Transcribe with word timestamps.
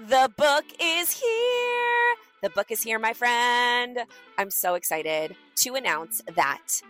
The 0.00 0.28
book 0.36 0.64
is 0.80 1.12
here. 1.12 2.16
The 2.42 2.50
book 2.50 2.72
is 2.72 2.82
here, 2.82 2.98
my 2.98 3.12
friend. 3.12 4.00
I'm 4.36 4.50
so 4.50 4.74
excited 4.74 5.36
to 5.56 5.76
announce 5.76 6.20
that 6.34 6.82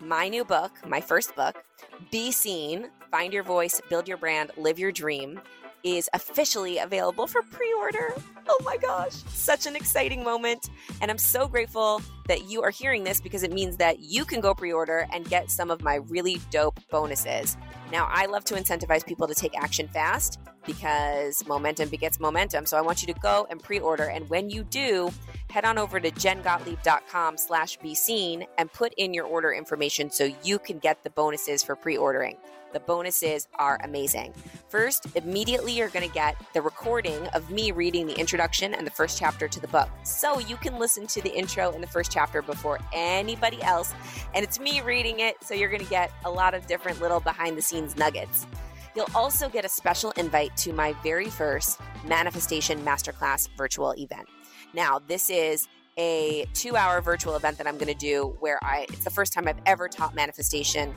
my 0.00 0.30
new 0.30 0.42
book, 0.42 0.72
my 0.86 1.02
first 1.02 1.36
book, 1.36 1.62
Be 2.10 2.32
Seen 2.32 2.88
Find 3.10 3.34
Your 3.34 3.42
Voice, 3.42 3.82
Build 3.90 4.08
Your 4.08 4.16
Brand, 4.16 4.52
Live 4.56 4.78
Your 4.78 4.90
Dream, 4.90 5.38
is 5.82 6.08
officially 6.12 6.78
available 6.78 7.26
for 7.26 7.42
pre 7.42 7.72
order. 7.78 8.14
Oh 8.48 8.60
my 8.64 8.76
gosh, 8.76 9.12
such 9.12 9.66
an 9.66 9.76
exciting 9.76 10.22
moment. 10.22 10.70
And 11.00 11.10
I'm 11.10 11.18
so 11.18 11.48
grateful 11.48 12.00
that 12.28 12.50
you 12.50 12.62
are 12.62 12.70
hearing 12.70 13.04
this 13.04 13.20
because 13.20 13.42
it 13.42 13.52
means 13.52 13.76
that 13.76 14.00
you 14.00 14.24
can 14.24 14.40
go 14.40 14.54
pre 14.54 14.72
order 14.72 15.06
and 15.12 15.28
get 15.28 15.50
some 15.50 15.70
of 15.70 15.82
my 15.82 15.96
really 15.96 16.40
dope 16.50 16.80
bonuses. 16.90 17.56
Now, 17.92 18.08
I 18.10 18.26
love 18.26 18.44
to 18.46 18.54
incentivize 18.54 19.06
people 19.06 19.28
to 19.28 19.34
take 19.34 19.56
action 19.56 19.88
fast 19.88 20.40
because 20.66 21.46
momentum 21.46 21.88
begets 21.88 22.20
momentum. 22.20 22.66
So 22.66 22.76
I 22.76 22.80
want 22.80 23.02
you 23.02 23.12
to 23.12 23.20
go 23.20 23.46
and 23.48 23.62
pre-order. 23.62 24.04
And 24.04 24.28
when 24.28 24.50
you 24.50 24.64
do, 24.64 25.10
head 25.48 25.64
on 25.64 25.78
over 25.78 26.00
to 26.00 26.10
jengottlieb.com 26.10 27.38
slash 27.38 27.76
be 27.78 27.94
seen 27.94 28.44
and 28.58 28.70
put 28.72 28.92
in 28.96 29.14
your 29.14 29.24
order 29.24 29.52
information 29.52 30.10
so 30.10 30.28
you 30.42 30.58
can 30.58 30.78
get 30.78 31.02
the 31.04 31.10
bonuses 31.10 31.62
for 31.62 31.76
pre-ordering. 31.76 32.36
The 32.76 32.80
bonuses 32.80 33.48
are 33.58 33.80
amazing. 33.84 34.34
First, 34.68 35.06
immediately 35.14 35.72
you're 35.72 35.88
going 35.88 36.06
to 36.06 36.12
get 36.12 36.36
the 36.52 36.60
recording 36.60 37.26
of 37.28 37.50
me 37.50 37.70
reading 37.70 38.06
the 38.06 38.12
introduction 38.20 38.74
and 38.74 38.86
the 38.86 38.90
first 38.90 39.18
chapter 39.18 39.48
to 39.48 39.58
the 39.58 39.68
book. 39.68 39.88
So 40.02 40.40
you 40.40 40.56
can 40.56 40.78
listen 40.78 41.06
to 41.06 41.22
the 41.22 41.34
intro 41.34 41.72
and 41.72 41.82
the 41.82 41.86
first 41.86 42.12
chapter 42.12 42.42
before 42.42 42.78
anybody 42.92 43.62
else. 43.62 43.94
And 44.34 44.44
it's 44.44 44.60
me 44.60 44.82
reading 44.82 45.20
it. 45.20 45.36
So 45.42 45.54
you're 45.54 45.70
going 45.70 45.84
to 45.84 45.88
get 45.88 46.12
a 46.26 46.30
lot 46.30 46.52
of 46.52 46.66
different 46.66 47.00
little 47.00 47.20
behind 47.20 47.56
the 47.56 47.62
scenes 47.62 47.96
nuggets. 47.96 48.46
You'll 48.94 49.08
also 49.14 49.48
get 49.48 49.64
a 49.64 49.70
special 49.70 50.10
invite 50.18 50.54
to 50.58 50.74
my 50.74 50.92
very 51.02 51.30
first 51.30 51.80
Manifestation 52.04 52.84
Masterclass 52.84 53.48
virtual 53.56 53.94
event. 53.96 54.28
Now, 54.74 54.98
this 54.98 55.30
is 55.30 55.66
a 55.98 56.46
two 56.52 56.76
hour 56.76 57.00
virtual 57.00 57.36
event 57.36 57.56
that 57.56 57.66
I'm 57.66 57.78
going 57.78 57.88
to 57.88 57.94
do 57.94 58.36
where 58.40 58.62
I, 58.62 58.84
it's 58.90 59.04
the 59.04 59.10
first 59.10 59.32
time 59.32 59.48
I've 59.48 59.60
ever 59.64 59.88
taught 59.88 60.14
manifestation 60.14 60.94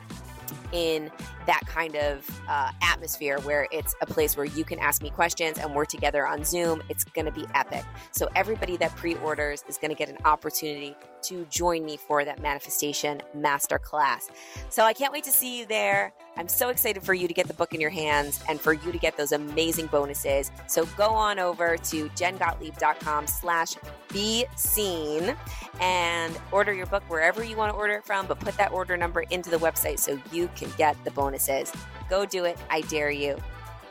in 0.71 1.11
that 1.45 1.61
kind 1.65 1.95
of 1.95 2.29
uh, 2.47 2.71
atmosphere 2.81 3.39
where 3.39 3.67
it's 3.71 3.95
a 4.01 4.05
place 4.05 4.37
where 4.37 4.45
you 4.45 4.63
can 4.63 4.79
ask 4.79 5.01
me 5.01 5.09
questions 5.09 5.57
and 5.57 5.73
we're 5.73 5.85
together 5.85 6.27
on 6.27 6.43
Zoom. 6.43 6.81
It's 6.89 7.03
going 7.03 7.25
to 7.25 7.31
be 7.31 7.45
epic. 7.55 7.83
So, 8.11 8.27
everybody 8.35 8.77
that 8.77 8.95
pre 8.95 9.15
orders 9.15 9.63
is 9.67 9.77
going 9.77 9.89
to 9.89 9.95
get 9.95 10.09
an 10.09 10.17
opportunity 10.25 10.95
to 11.23 11.45
join 11.45 11.85
me 11.85 11.97
for 11.97 12.23
that 12.23 12.41
manifestation 12.41 13.21
masterclass. 13.35 14.29
So, 14.69 14.83
I 14.83 14.93
can't 14.93 15.11
wait 15.11 15.23
to 15.25 15.31
see 15.31 15.59
you 15.59 15.65
there. 15.65 16.13
I'm 16.39 16.47
so 16.47 16.69
excited 16.69 17.03
for 17.03 17.13
you 17.13 17.27
to 17.27 17.33
get 17.33 17.49
the 17.49 17.53
book 17.53 17.73
in 17.73 17.81
your 17.81 17.89
hands 17.89 18.41
and 18.47 18.61
for 18.61 18.71
you 18.71 18.93
to 18.93 18.97
get 18.97 19.17
those 19.17 19.33
amazing 19.33 19.87
bonuses. 19.87 20.51
So, 20.67 20.85
go 20.95 21.09
on 21.09 21.37
over 21.37 21.75
to 21.75 22.09
jengottlieb.com 22.11 23.27
slash 23.27 23.73
be 24.13 24.45
seen 24.55 25.35
and 25.81 26.39
order 26.53 26.73
your 26.73 26.85
book 26.85 27.03
wherever 27.09 27.43
you 27.43 27.57
want 27.57 27.73
to 27.73 27.77
order 27.77 27.95
it 27.95 28.05
from, 28.05 28.25
but 28.25 28.39
put 28.39 28.55
that 28.55 28.71
order 28.71 28.95
number 28.95 29.23
into 29.23 29.49
the 29.49 29.57
website 29.57 29.99
so 29.99 30.17
you 30.31 30.49
can 30.55 30.71
get 30.77 30.95
the 31.03 31.11
bonuses. 31.11 31.73
Go 32.09 32.25
do 32.25 32.45
it. 32.45 32.57
I 32.69 32.81
dare 32.81 33.11
you. 33.11 33.37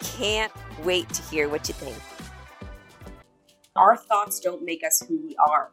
Can't 0.01 0.53
wait 0.85 1.07
to 1.11 1.23
hear 1.25 1.51
what 1.51 1.69
you 1.69 1.75
think. 1.75 1.99
Our 3.77 3.95
thoughts 3.95 4.41
don't 4.41 4.65
make 4.65 4.83
us 4.85 5.03
who 5.07 5.21
we 5.23 5.37
are. 5.47 5.71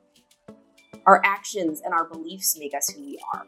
Our 1.05 1.21
actions 1.23 1.81
and 1.85 1.93
our 1.93 2.03
beliefs 2.03 2.57
make 2.59 2.73
us 2.73 2.89
who 2.89 3.01
we 3.01 3.17
are. 3.33 3.47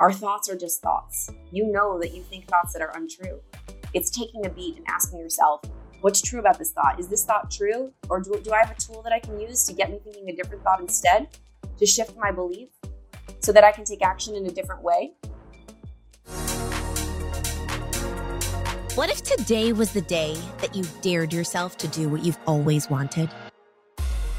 Our 0.00 0.10
thoughts 0.10 0.48
are 0.48 0.56
just 0.56 0.80
thoughts. 0.80 1.28
You 1.52 1.70
know 1.70 2.00
that 2.00 2.14
you 2.14 2.22
think 2.22 2.48
thoughts 2.48 2.72
that 2.72 2.80
are 2.80 2.90
untrue. 2.96 3.38
It's 3.92 4.08
taking 4.08 4.46
a 4.46 4.48
beat 4.48 4.78
and 4.78 4.86
asking 4.88 5.18
yourself, 5.18 5.60
what's 6.00 6.22
true 6.22 6.40
about 6.40 6.58
this 6.58 6.72
thought? 6.72 6.98
Is 6.98 7.06
this 7.06 7.22
thought 7.22 7.50
true? 7.50 7.92
Or 8.08 8.18
do, 8.18 8.40
do 8.42 8.50
I 8.50 8.60
have 8.60 8.70
a 8.70 8.80
tool 8.80 9.02
that 9.02 9.12
I 9.12 9.18
can 9.18 9.38
use 9.38 9.62
to 9.64 9.74
get 9.74 9.90
me 9.90 10.00
thinking 10.02 10.30
a 10.30 10.34
different 10.34 10.64
thought 10.64 10.80
instead? 10.80 11.28
To 11.76 11.84
shift 11.84 12.16
my 12.16 12.32
belief 12.32 12.70
so 13.40 13.52
that 13.52 13.62
I 13.62 13.72
can 13.72 13.84
take 13.84 14.02
action 14.02 14.34
in 14.36 14.46
a 14.46 14.50
different 14.50 14.82
way? 14.82 15.12
What 18.94 19.10
if 19.10 19.20
today 19.20 19.74
was 19.74 19.92
the 19.92 20.00
day 20.00 20.34
that 20.62 20.74
you 20.74 20.84
dared 21.02 21.30
yourself 21.30 21.76
to 21.76 21.88
do 21.88 22.08
what 22.08 22.24
you've 22.24 22.40
always 22.46 22.88
wanted? 22.88 23.28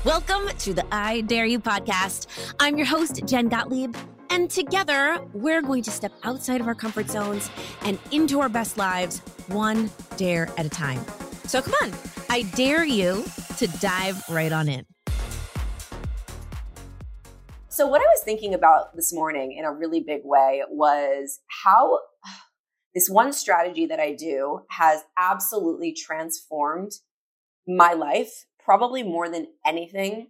Welcome 0.03 0.49
to 0.57 0.73
the 0.73 0.83
I 0.91 1.21
Dare 1.21 1.45
You 1.45 1.59
podcast. 1.59 2.25
I'm 2.59 2.75
your 2.75 2.87
host, 2.87 3.23
Jen 3.27 3.47
Gottlieb, 3.47 3.95
and 4.31 4.49
together 4.49 5.19
we're 5.33 5.61
going 5.61 5.83
to 5.83 5.91
step 5.91 6.13
outside 6.23 6.61
of 6.61 6.67
our 6.67 6.73
comfort 6.73 7.09
zones 7.09 7.51
and 7.81 7.99
into 8.11 8.39
our 8.39 8.49
best 8.49 8.77
lives, 8.77 9.19
one 9.47 9.91
dare 10.15 10.49
at 10.57 10.65
a 10.65 10.69
time. 10.69 11.03
So 11.45 11.61
come 11.61 11.73
on, 11.83 11.93
I 12.29 12.43
dare 12.43 12.85
you 12.85 13.25
to 13.57 13.67
dive 13.79 14.23
right 14.29 14.51
on 14.51 14.69
in. 14.69 14.85
So, 17.67 17.87
what 17.87 18.01
I 18.01 18.05
was 18.05 18.21
thinking 18.23 18.53
about 18.53 18.95
this 18.95 19.13
morning 19.13 19.53
in 19.53 19.65
a 19.65 19.71
really 19.71 20.01
big 20.01 20.21
way 20.23 20.61
was 20.69 21.39
how 21.63 21.99
this 22.93 23.09
one 23.09 23.31
strategy 23.33 23.85
that 23.85 23.99
I 23.99 24.13
do 24.13 24.61
has 24.69 25.03
absolutely 25.17 25.93
transformed 25.93 26.91
my 27.67 27.93
life, 27.93 28.45
probably 28.63 29.03
more 29.03 29.29
than 29.29 29.47
anything 29.65 30.27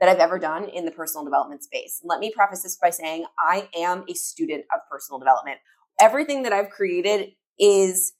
that 0.00 0.08
I've 0.08 0.18
ever 0.18 0.38
done 0.38 0.68
in 0.68 0.84
the 0.84 0.90
personal 0.90 1.24
development 1.24 1.64
space. 1.64 2.00
Let 2.04 2.20
me 2.20 2.32
preface 2.34 2.62
this 2.62 2.78
by 2.80 2.90
saying 2.90 3.24
I 3.38 3.68
am 3.76 4.04
a 4.08 4.14
student 4.14 4.64
of 4.72 4.80
personal 4.90 5.18
development. 5.18 5.58
Everything 6.00 6.42
that 6.44 6.52
I've 6.52 6.70
created 6.70 7.30
is 7.58 8.12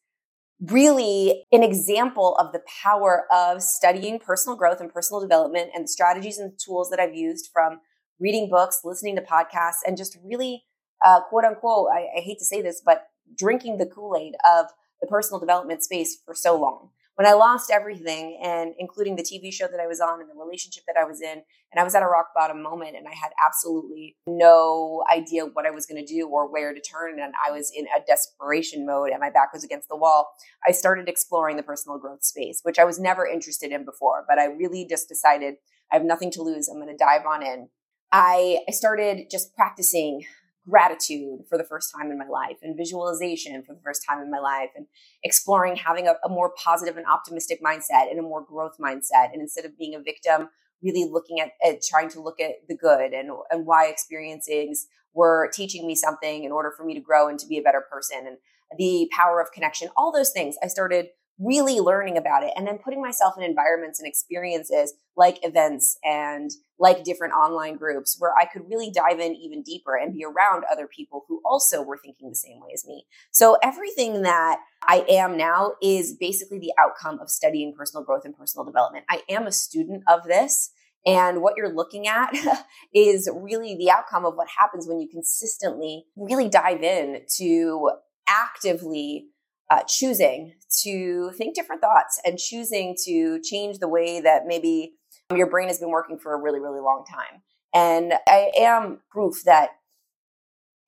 really 0.60 1.44
an 1.52 1.62
example 1.62 2.36
of 2.36 2.52
the 2.52 2.60
power 2.82 3.26
of 3.32 3.62
studying 3.62 4.18
personal 4.18 4.56
growth 4.56 4.80
and 4.80 4.92
personal 4.92 5.20
development 5.20 5.70
and 5.74 5.84
the 5.84 5.88
strategies 5.88 6.38
and 6.38 6.52
tools 6.58 6.90
that 6.90 6.98
I've 6.98 7.14
used 7.14 7.50
from 7.52 7.80
reading 8.18 8.48
books, 8.50 8.80
listening 8.82 9.14
to 9.16 9.22
podcasts, 9.22 9.86
and 9.86 9.96
just 9.96 10.18
really, 10.24 10.64
uh, 11.04 11.20
quote 11.28 11.44
unquote, 11.44 11.88
I, 11.94 12.18
I 12.18 12.20
hate 12.20 12.38
to 12.40 12.44
say 12.44 12.60
this, 12.60 12.82
but 12.84 13.04
drinking 13.36 13.78
the 13.78 13.86
Kool 13.86 14.16
Aid 14.16 14.34
of 14.44 14.66
the 15.00 15.06
personal 15.06 15.38
development 15.38 15.84
space 15.84 16.18
for 16.24 16.34
so 16.34 16.58
long. 16.58 16.90
When 17.18 17.26
I 17.26 17.32
lost 17.32 17.72
everything, 17.72 18.38
and 18.44 18.74
including 18.78 19.16
the 19.16 19.24
TV 19.24 19.52
show 19.52 19.66
that 19.66 19.80
I 19.80 19.88
was 19.88 19.98
on 19.98 20.20
and 20.20 20.30
the 20.30 20.40
relationship 20.40 20.84
that 20.86 20.94
I 20.96 21.02
was 21.02 21.20
in, 21.20 21.42
and 21.72 21.80
I 21.80 21.82
was 21.82 21.96
at 21.96 22.04
a 22.04 22.06
rock 22.06 22.28
bottom 22.32 22.62
moment, 22.62 22.96
and 22.96 23.08
I 23.08 23.12
had 23.12 23.32
absolutely 23.44 24.16
no 24.28 25.02
idea 25.12 25.46
what 25.46 25.66
I 25.66 25.72
was 25.72 25.84
going 25.84 26.00
to 26.00 26.06
do 26.06 26.28
or 26.28 26.48
where 26.48 26.72
to 26.72 26.80
turn, 26.80 27.18
and 27.18 27.34
I 27.44 27.50
was 27.50 27.72
in 27.74 27.86
a 27.86 28.06
desperation 28.06 28.86
mode, 28.86 29.10
and 29.10 29.18
my 29.18 29.30
back 29.30 29.52
was 29.52 29.64
against 29.64 29.88
the 29.88 29.96
wall. 29.96 30.30
I 30.64 30.70
started 30.70 31.08
exploring 31.08 31.56
the 31.56 31.64
personal 31.64 31.98
growth 31.98 32.22
space, 32.22 32.60
which 32.62 32.78
I 32.78 32.84
was 32.84 33.00
never 33.00 33.26
interested 33.26 33.72
in 33.72 33.84
before, 33.84 34.24
but 34.28 34.38
I 34.38 34.44
really 34.44 34.86
just 34.88 35.08
decided 35.08 35.54
I 35.90 35.96
have 35.96 36.04
nothing 36.04 36.30
to 36.30 36.42
lose. 36.42 36.68
I'm 36.68 36.80
going 36.80 36.86
to 36.86 36.96
dive 36.96 37.26
on 37.26 37.42
in. 37.42 37.68
I, 38.12 38.60
started 38.70 39.28
just 39.28 39.56
practicing 39.56 40.24
gratitude 40.68 41.40
for 41.48 41.56
the 41.56 41.64
first 41.64 41.92
time 41.94 42.10
in 42.10 42.18
my 42.18 42.26
life 42.26 42.56
and 42.62 42.76
visualization 42.76 43.62
for 43.62 43.74
the 43.74 43.80
first 43.80 44.02
time 44.08 44.20
in 44.20 44.30
my 44.30 44.38
life 44.38 44.70
and 44.76 44.86
exploring 45.24 45.76
having 45.76 46.06
a, 46.06 46.14
a, 46.24 46.28
more 46.28 46.52
positive 46.62 46.96
and 46.96 47.06
optimistic 47.06 47.62
mindset 47.62 48.10
and 48.10 48.18
a 48.18 48.22
more 48.22 48.44
growth 48.44 48.76
mindset. 48.80 49.32
And 49.32 49.40
instead 49.40 49.64
of 49.64 49.78
being 49.78 49.94
a 49.94 50.00
victim, 50.00 50.48
really 50.82 51.08
looking 51.10 51.40
at, 51.40 51.52
at 51.66 51.80
trying 51.82 52.08
to 52.10 52.20
look 52.20 52.40
at 52.40 52.52
the 52.68 52.76
good 52.76 53.12
and, 53.12 53.30
and 53.50 53.66
why 53.66 53.86
experiences 53.86 54.86
were 55.14 55.50
teaching 55.52 55.86
me 55.86 55.94
something 55.94 56.44
in 56.44 56.52
order 56.52 56.72
for 56.76 56.84
me 56.84 56.94
to 56.94 57.00
grow 57.00 57.28
and 57.28 57.38
to 57.38 57.46
be 57.46 57.58
a 57.58 57.62
better 57.62 57.82
person 57.90 58.26
and 58.26 58.36
the 58.76 59.08
power 59.12 59.40
of 59.40 59.50
connection, 59.52 59.88
all 59.96 60.12
those 60.12 60.30
things. 60.30 60.56
I 60.62 60.66
started 60.66 61.08
really 61.38 61.78
learning 61.78 62.18
about 62.18 62.42
it 62.42 62.52
and 62.56 62.66
then 62.66 62.78
putting 62.78 63.00
myself 63.00 63.34
in 63.36 63.44
environments 63.44 64.00
and 64.00 64.08
experiences 64.08 64.94
like 65.16 65.38
events 65.42 65.96
and 66.04 66.50
like 66.78 67.04
different 67.04 67.32
online 67.32 67.76
groups 67.76 68.16
where 68.18 68.32
I 68.36 68.44
could 68.44 68.62
really 68.68 68.90
dive 68.90 69.20
in 69.20 69.34
even 69.36 69.62
deeper 69.62 69.96
and 69.96 70.12
be 70.12 70.24
around 70.24 70.64
other 70.70 70.88
people 70.88 71.24
who 71.28 71.40
also 71.44 71.82
were 71.82 71.98
thinking 71.98 72.28
the 72.28 72.36
same 72.36 72.60
way 72.60 72.70
as 72.74 72.84
me. 72.86 73.06
So 73.30 73.56
everything 73.62 74.22
that 74.22 74.58
I 74.86 75.04
am 75.08 75.36
now 75.36 75.74
is 75.82 76.16
basically 76.18 76.58
the 76.58 76.72
outcome 76.78 77.20
of 77.20 77.30
studying 77.30 77.74
personal 77.76 78.04
growth 78.04 78.24
and 78.24 78.36
personal 78.36 78.64
development. 78.64 79.04
I 79.08 79.22
am 79.28 79.46
a 79.46 79.52
student 79.52 80.02
of 80.08 80.24
this. 80.24 80.70
And 81.06 81.40
what 81.40 81.54
you're 81.56 81.74
looking 81.74 82.08
at 82.08 82.34
is 82.94 83.30
really 83.32 83.76
the 83.76 83.90
outcome 83.90 84.24
of 84.24 84.34
what 84.34 84.48
happens 84.58 84.86
when 84.86 85.00
you 85.00 85.08
consistently 85.08 86.04
really 86.16 86.48
dive 86.48 86.82
in 86.82 87.22
to 87.36 87.90
actively 88.28 89.28
uh, 89.70 89.82
choosing 89.86 90.54
to 90.82 91.30
think 91.36 91.54
different 91.54 91.82
thoughts 91.82 92.20
and 92.24 92.38
choosing 92.38 92.96
to 93.04 93.40
change 93.42 93.78
the 93.78 93.88
way 93.88 94.20
that 94.20 94.46
maybe 94.46 94.94
your 95.34 95.48
brain 95.48 95.68
has 95.68 95.78
been 95.78 95.90
working 95.90 96.18
for 96.18 96.34
a 96.34 96.40
really, 96.40 96.60
really 96.60 96.80
long 96.80 97.04
time. 97.08 97.42
And 97.74 98.14
I 98.26 98.50
am 98.56 99.00
proof 99.10 99.44
that, 99.44 99.70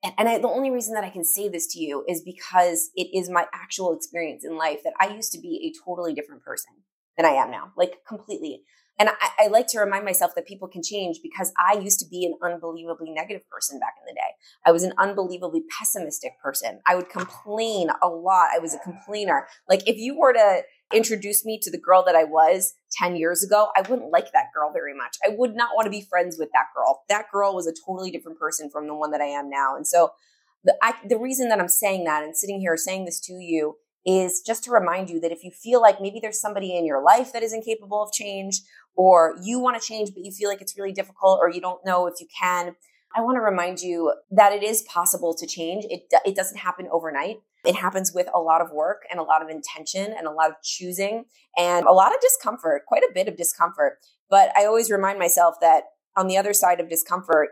and 0.02 0.28
I, 0.28 0.38
the 0.38 0.48
only 0.48 0.70
reason 0.70 0.94
that 0.94 1.04
I 1.04 1.10
can 1.10 1.24
say 1.24 1.48
this 1.48 1.66
to 1.74 1.78
you 1.78 2.04
is 2.08 2.22
because 2.22 2.90
it 2.94 3.08
is 3.12 3.28
my 3.28 3.46
actual 3.52 3.94
experience 3.94 4.44
in 4.44 4.56
life 4.56 4.80
that 4.84 4.94
I 4.98 5.14
used 5.14 5.32
to 5.32 5.38
be 5.38 5.70
a 5.70 5.84
totally 5.84 6.14
different 6.14 6.42
person 6.42 6.72
than 7.16 7.26
I 7.26 7.32
am 7.32 7.50
now, 7.50 7.72
like 7.76 7.98
completely. 8.08 8.62
And 9.00 9.08
I, 9.08 9.44
I, 9.44 9.46
like 9.46 9.66
to 9.68 9.80
remind 9.80 10.04
myself 10.04 10.34
that 10.34 10.46
people 10.46 10.68
can 10.68 10.82
change 10.82 11.20
because 11.22 11.54
I 11.58 11.78
used 11.78 11.98
to 12.00 12.06
be 12.06 12.26
an 12.26 12.34
unbelievably 12.42 13.10
negative 13.10 13.48
person 13.48 13.80
back 13.80 13.94
in 13.98 14.04
the 14.06 14.12
day. 14.12 14.36
I 14.66 14.72
was 14.72 14.82
an 14.82 14.92
unbelievably 14.98 15.62
pessimistic 15.76 16.32
person. 16.44 16.80
I 16.86 16.96
would 16.96 17.08
complain 17.08 17.88
a 18.02 18.08
lot. 18.08 18.50
I 18.54 18.58
was 18.58 18.74
a 18.74 18.78
complainer. 18.78 19.46
Like 19.70 19.88
if 19.88 19.96
you 19.96 20.18
were 20.18 20.34
to 20.34 20.60
introduce 20.92 21.46
me 21.46 21.58
to 21.62 21.70
the 21.70 21.78
girl 21.78 22.04
that 22.04 22.14
I 22.14 22.24
was 22.24 22.74
10 22.92 23.16
years 23.16 23.42
ago, 23.42 23.68
I 23.74 23.80
wouldn't 23.80 24.10
like 24.10 24.32
that 24.32 24.52
girl 24.54 24.70
very 24.70 24.94
much. 24.94 25.16
I 25.24 25.30
would 25.30 25.54
not 25.54 25.70
want 25.74 25.86
to 25.86 25.90
be 25.90 26.02
friends 26.02 26.36
with 26.38 26.50
that 26.52 26.66
girl. 26.76 27.02
That 27.08 27.24
girl 27.32 27.54
was 27.54 27.66
a 27.66 27.72
totally 27.72 28.10
different 28.10 28.38
person 28.38 28.68
from 28.68 28.86
the 28.86 28.94
one 28.94 29.12
that 29.12 29.22
I 29.22 29.28
am 29.28 29.48
now. 29.48 29.76
And 29.76 29.86
so 29.86 30.10
the, 30.62 30.76
I, 30.82 30.92
the 31.08 31.18
reason 31.18 31.48
that 31.48 31.58
I'm 31.58 31.68
saying 31.68 32.04
that 32.04 32.22
and 32.22 32.36
sitting 32.36 32.60
here 32.60 32.76
saying 32.76 33.06
this 33.06 33.20
to 33.20 33.32
you 33.32 33.76
is 34.06 34.42
just 34.46 34.64
to 34.64 34.70
remind 34.70 35.10
you 35.10 35.20
that 35.20 35.32
if 35.32 35.44
you 35.44 35.50
feel 35.50 35.80
like 35.80 36.00
maybe 36.00 36.20
there's 36.20 36.40
somebody 36.40 36.76
in 36.76 36.86
your 36.86 37.02
life 37.02 37.32
that 37.32 37.42
is 37.42 37.52
incapable 37.52 38.02
of 38.02 38.12
change, 38.12 38.62
or 38.96 39.36
you 39.42 39.58
want 39.60 39.80
to 39.80 39.86
change, 39.86 40.10
but 40.14 40.24
you 40.24 40.30
feel 40.30 40.48
like 40.48 40.60
it's 40.60 40.76
really 40.76 40.92
difficult, 40.92 41.38
or 41.40 41.50
you 41.50 41.60
don't 41.60 41.84
know 41.84 42.06
if 42.06 42.20
you 42.20 42.26
can, 42.38 42.74
I 43.16 43.22
want 43.22 43.36
to 43.36 43.40
remind 43.40 43.80
you 43.80 44.12
that 44.30 44.52
it 44.52 44.62
is 44.62 44.82
possible 44.82 45.34
to 45.34 45.46
change. 45.46 45.84
It, 45.90 46.02
it 46.24 46.36
doesn't 46.36 46.58
happen 46.58 46.86
overnight. 46.92 47.38
It 47.64 47.74
happens 47.74 48.12
with 48.14 48.28
a 48.32 48.38
lot 48.38 48.60
of 48.60 48.70
work 48.72 49.02
and 49.10 49.18
a 49.18 49.22
lot 49.22 49.42
of 49.42 49.48
intention 49.48 50.14
and 50.16 50.26
a 50.26 50.30
lot 50.30 50.50
of 50.50 50.56
choosing 50.62 51.24
and 51.58 51.86
a 51.86 51.92
lot 51.92 52.14
of 52.14 52.20
discomfort, 52.20 52.82
quite 52.86 53.02
a 53.02 53.10
bit 53.12 53.28
of 53.28 53.36
discomfort. 53.36 53.98
But 54.30 54.56
I 54.56 54.64
always 54.64 54.90
remind 54.90 55.18
myself 55.18 55.56
that 55.60 55.84
on 56.16 56.28
the 56.28 56.36
other 56.36 56.52
side 56.52 56.80
of 56.80 56.88
discomfort 56.88 57.50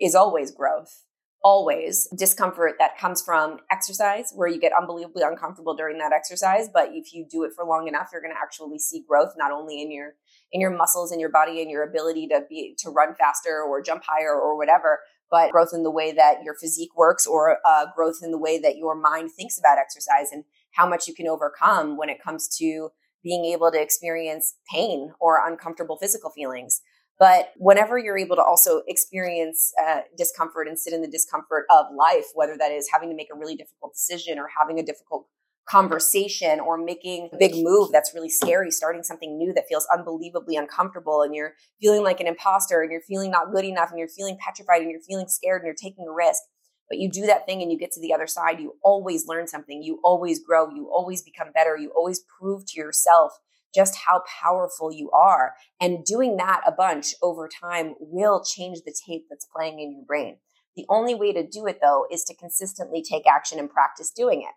is 0.00 0.14
always 0.14 0.50
growth 0.50 1.04
always 1.42 2.06
discomfort 2.16 2.74
that 2.78 2.98
comes 2.98 3.22
from 3.22 3.58
exercise 3.70 4.30
where 4.34 4.48
you 4.48 4.60
get 4.60 4.72
unbelievably 4.78 5.22
uncomfortable 5.22 5.74
during 5.74 5.96
that 5.96 6.12
exercise 6.12 6.68
but 6.72 6.90
if 6.92 7.14
you 7.14 7.26
do 7.30 7.44
it 7.44 7.52
for 7.56 7.64
long 7.64 7.88
enough 7.88 8.08
you're 8.12 8.20
going 8.20 8.32
to 8.32 8.38
actually 8.38 8.78
see 8.78 9.02
growth 9.08 9.32
not 9.38 9.50
only 9.50 9.80
in 9.80 9.90
your 9.90 10.14
in 10.52 10.60
your 10.60 10.70
muscles 10.70 11.12
in 11.12 11.20
your 11.20 11.30
body 11.30 11.60
and 11.62 11.70
your 11.70 11.82
ability 11.82 12.26
to 12.28 12.42
be 12.48 12.74
to 12.78 12.90
run 12.90 13.14
faster 13.14 13.62
or 13.62 13.82
jump 13.82 14.02
higher 14.06 14.34
or 14.34 14.56
whatever 14.56 15.00
but 15.30 15.52
growth 15.52 15.70
in 15.72 15.82
the 15.82 15.90
way 15.90 16.12
that 16.12 16.42
your 16.42 16.54
physique 16.54 16.96
works 16.96 17.26
or 17.26 17.58
uh, 17.64 17.86
growth 17.94 18.18
in 18.22 18.32
the 18.32 18.38
way 18.38 18.58
that 18.58 18.76
your 18.76 18.94
mind 18.94 19.30
thinks 19.30 19.58
about 19.58 19.78
exercise 19.78 20.32
and 20.32 20.44
how 20.72 20.88
much 20.88 21.06
you 21.06 21.14
can 21.14 21.28
overcome 21.28 21.96
when 21.96 22.08
it 22.08 22.22
comes 22.22 22.48
to 22.58 22.90
being 23.22 23.44
able 23.44 23.70
to 23.70 23.80
experience 23.80 24.56
pain 24.70 25.12
or 25.20 25.46
uncomfortable 25.46 25.96
physical 26.00 26.30
feelings. 26.30 26.80
But 27.18 27.52
whenever 27.56 27.98
you're 27.98 28.16
able 28.16 28.36
to 28.36 28.42
also 28.42 28.82
experience 28.88 29.72
uh, 29.84 30.00
discomfort 30.16 30.66
and 30.66 30.78
sit 30.78 30.94
in 30.94 31.02
the 31.02 31.08
discomfort 31.08 31.66
of 31.70 31.86
life, 31.94 32.24
whether 32.34 32.56
that 32.56 32.72
is 32.72 32.88
having 32.90 33.10
to 33.10 33.14
make 33.14 33.28
a 33.32 33.38
really 33.38 33.56
difficult 33.56 33.92
decision 33.92 34.38
or 34.38 34.48
having 34.58 34.78
a 34.78 34.82
difficult 34.82 35.26
conversation 35.70 36.58
or 36.58 36.76
making 36.76 37.28
a 37.32 37.36
big 37.36 37.52
move 37.54 37.90
that's 37.92 38.12
really 38.14 38.28
scary, 38.28 38.70
starting 38.70 39.02
something 39.02 39.38
new 39.38 39.52
that 39.52 39.68
feels 39.68 39.86
unbelievably 39.94 40.56
uncomfortable, 40.56 41.22
and 41.22 41.34
you're 41.34 41.54
feeling 41.80 42.02
like 42.02 42.20
an 42.20 42.26
imposter 42.26 42.82
and 42.82 42.90
you're 42.90 43.00
feeling 43.02 43.30
not 43.30 43.52
good 43.52 43.64
enough 43.64 43.90
and 43.90 43.98
you're 43.98 44.08
feeling 44.08 44.36
petrified 44.40 44.82
and 44.82 44.90
you're 44.90 45.00
feeling 45.00 45.28
scared 45.28 45.62
and 45.62 45.66
you're 45.66 45.74
taking 45.74 46.06
a 46.08 46.12
risk. 46.12 46.42
But 46.88 46.98
you 46.98 47.08
do 47.08 47.26
that 47.26 47.46
thing 47.46 47.62
and 47.62 47.70
you 47.70 47.78
get 47.78 47.92
to 47.92 48.00
the 48.00 48.12
other 48.12 48.26
side, 48.26 48.58
you 48.58 48.74
always 48.82 49.28
learn 49.28 49.46
something, 49.46 49.80
you 49.80 50.00
always 50.02 50.42
grow, 50.42 50.68
you 50.70 50.90
always 50.92 51.22
become 51.22 51.52
better, 51.54 51.76
you 51.76 51.92
always 51.96 52.20
prove 52.38 52.66
to 52.66 52.80
yourself 52.80 53.38
just 53.72 53.94
how 53.94 54.22
powerful 54.42 54.92
you 54.92 55.08
are. 55.12 55.54
And 55.80 56.04
doing 56.04 56.36
that 56.38 56.62
a 56.66 56.72
bunch 56.72 57.14
over 57.22 57.48
time 57.48 57.94
will 58.00 58.42
change 58.42 58.80
the 58.84 58.92
tape 59.06 59.26
that's 59.30 59.46
playing 59.46 59.78
in 59.78 59.92
your 59.92 60.04
brain. 60.04 60.38
The 60.74 60.86
only 60.88 61.14
way 61.14 61.32
to 61.32 61.46
do 61.46 61.66
it 61.66 61.78
though 61.80 62.06
is 62.10 62.24
to 62.24 62.34
consistently 62.34 63.04
take 63.08 63.28
action 63.28 63.60
and 63.60 63.70
practice 63.70 64.10
doing 64.10 64.42
it. 64.42 64.54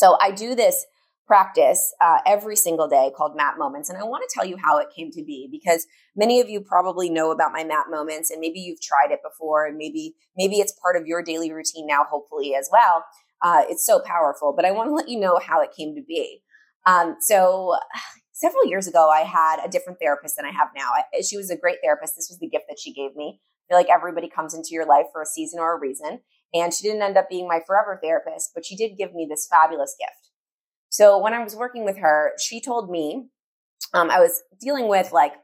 So 0.00 0.16
I 0.18 0.30
do 0.30 0.54
this 0.54 0.86
practice 1.26 1.94
uh, 2.00 2.20
every 2.26 2.56
single 2.56 2.88
day 2.88 3.12
called 3.14 3.36
MAP 3.36 3.58
Moments. 3.58 3.90
And 3.90 3.98
I 3.98 4.02
want 4.02 4.24
to 4.26 4.34
tell 4.34 4.46
you 4.46 4.56
how 4.56 4.78
it 4.78 4.88
came 4.96 5.10
to 5.10 5.22
be 5.22 5.46
because 5.52 5.86
many 6.16 6.40
of 6.40 6.48
you 6.48 6.62
probably 6.62 7.10
know 7.10 7.30
about 7.30 7.52
my 7.52 7.64
MAP 7.64 7.90
Moments 7.90 8.30
and 8.30 8.40
maybe 8.40 8.60
you've 8.60 8.80
tried 8.80 9.12
it 9.12 9.20
before 9.22 9.66
and 9.66 9.76
maybe, 9.76 10.14
maybe 10.38 10.56
it's 10.56 10.72
part 10.80 10.96
of 10.96 11.06
your 11.06 11.22
daily 11.22 11.52
routine 11.52 11.86
now, 11.86 12.06
hopefully 12.10 12.54
as 12.54 12.70
well. 12.72 13.04
Uh, 13.42 13.64
it's 13.68 13.84
so 13.84 14.00
powerful, 14.00 14.54
but 14.56 14.64
I 14.64 14.70
want 14.70 14.88
to 14.88 14.94
let 14.94 15.10
you 15.10 15.20
know 15.20 15.38
how 15.38 15.60
it 15.60 15.70
came 15.76 15.94
to 15.94 16.02
be. 16.02 16.40
Um, 16.86 17.16
so 17.20 17.76
several 18.32 18.64
years 18.64 18.86
ago, 18.86 19.10
I 19.10 19.20
had 19.20 19.58
a 19.62 19.68
different 19.68 19.98
therapist 20.00 20.36
than 20.36 20.46
I 20.46 20.50
have 20.50 20.68
now. 20.74 20.88
I, 20.94 21.20
she 21.20 21.36
was 21.36 21.50
a 21.50 21.58
great 21.58 21.76
therapist. 21.84 22.14
This 22.16 22.30
was 22.30 22.38
the 22.38 22.48
gift 22.48 22.64
that 22.70 22.78
she 22.82 22.94
gave 22.94 23.14
me. 23.16 23.38
I 23.38 23.74
feel 23.74 23.78
like 23.78 23.94
everybody 23.94 24.30
comes 24.30 24.54
into 24.54 24.70
your 24.72 24.86
life 24.86 25.06
for 25.12 25.20
a 25.20 25.26
season 25.26 25.60
or 25.60 25.76
a 25.76 25.78
reason. 25.78 26.20
And 26.52 26.74
she 26.74 26.82
didn't 26.82 27.02
end 27.02 27.16
up 27.16 27.28
being 27.28 27.46
my 27.46 27.60
forever 27.66 27.98
therapist, 28.02 28.50
but 28.54 28.64
she 28.64 28.76
did 28.76 28.96
give 28.96 29.14
me 29.14 29.26
this 29.28 29.46
fabulous 29.46 29.94
gift. 29.98 30.30
So 30.88 31.18
when 31.18 31.32
I 31.32 31.42
was 31.42 31.54
working 31.54 31.84
with 31.84 31.98
her, 31.98 32.32
she 32.38 32.60
told 32.60 32.90
me 32.90 33.28
um, 33.94 34.10
I 34.10 34.18
was 34.18 34.42
dealing 34.60 34.88
with 34.88 35.12
like 35.12 35.34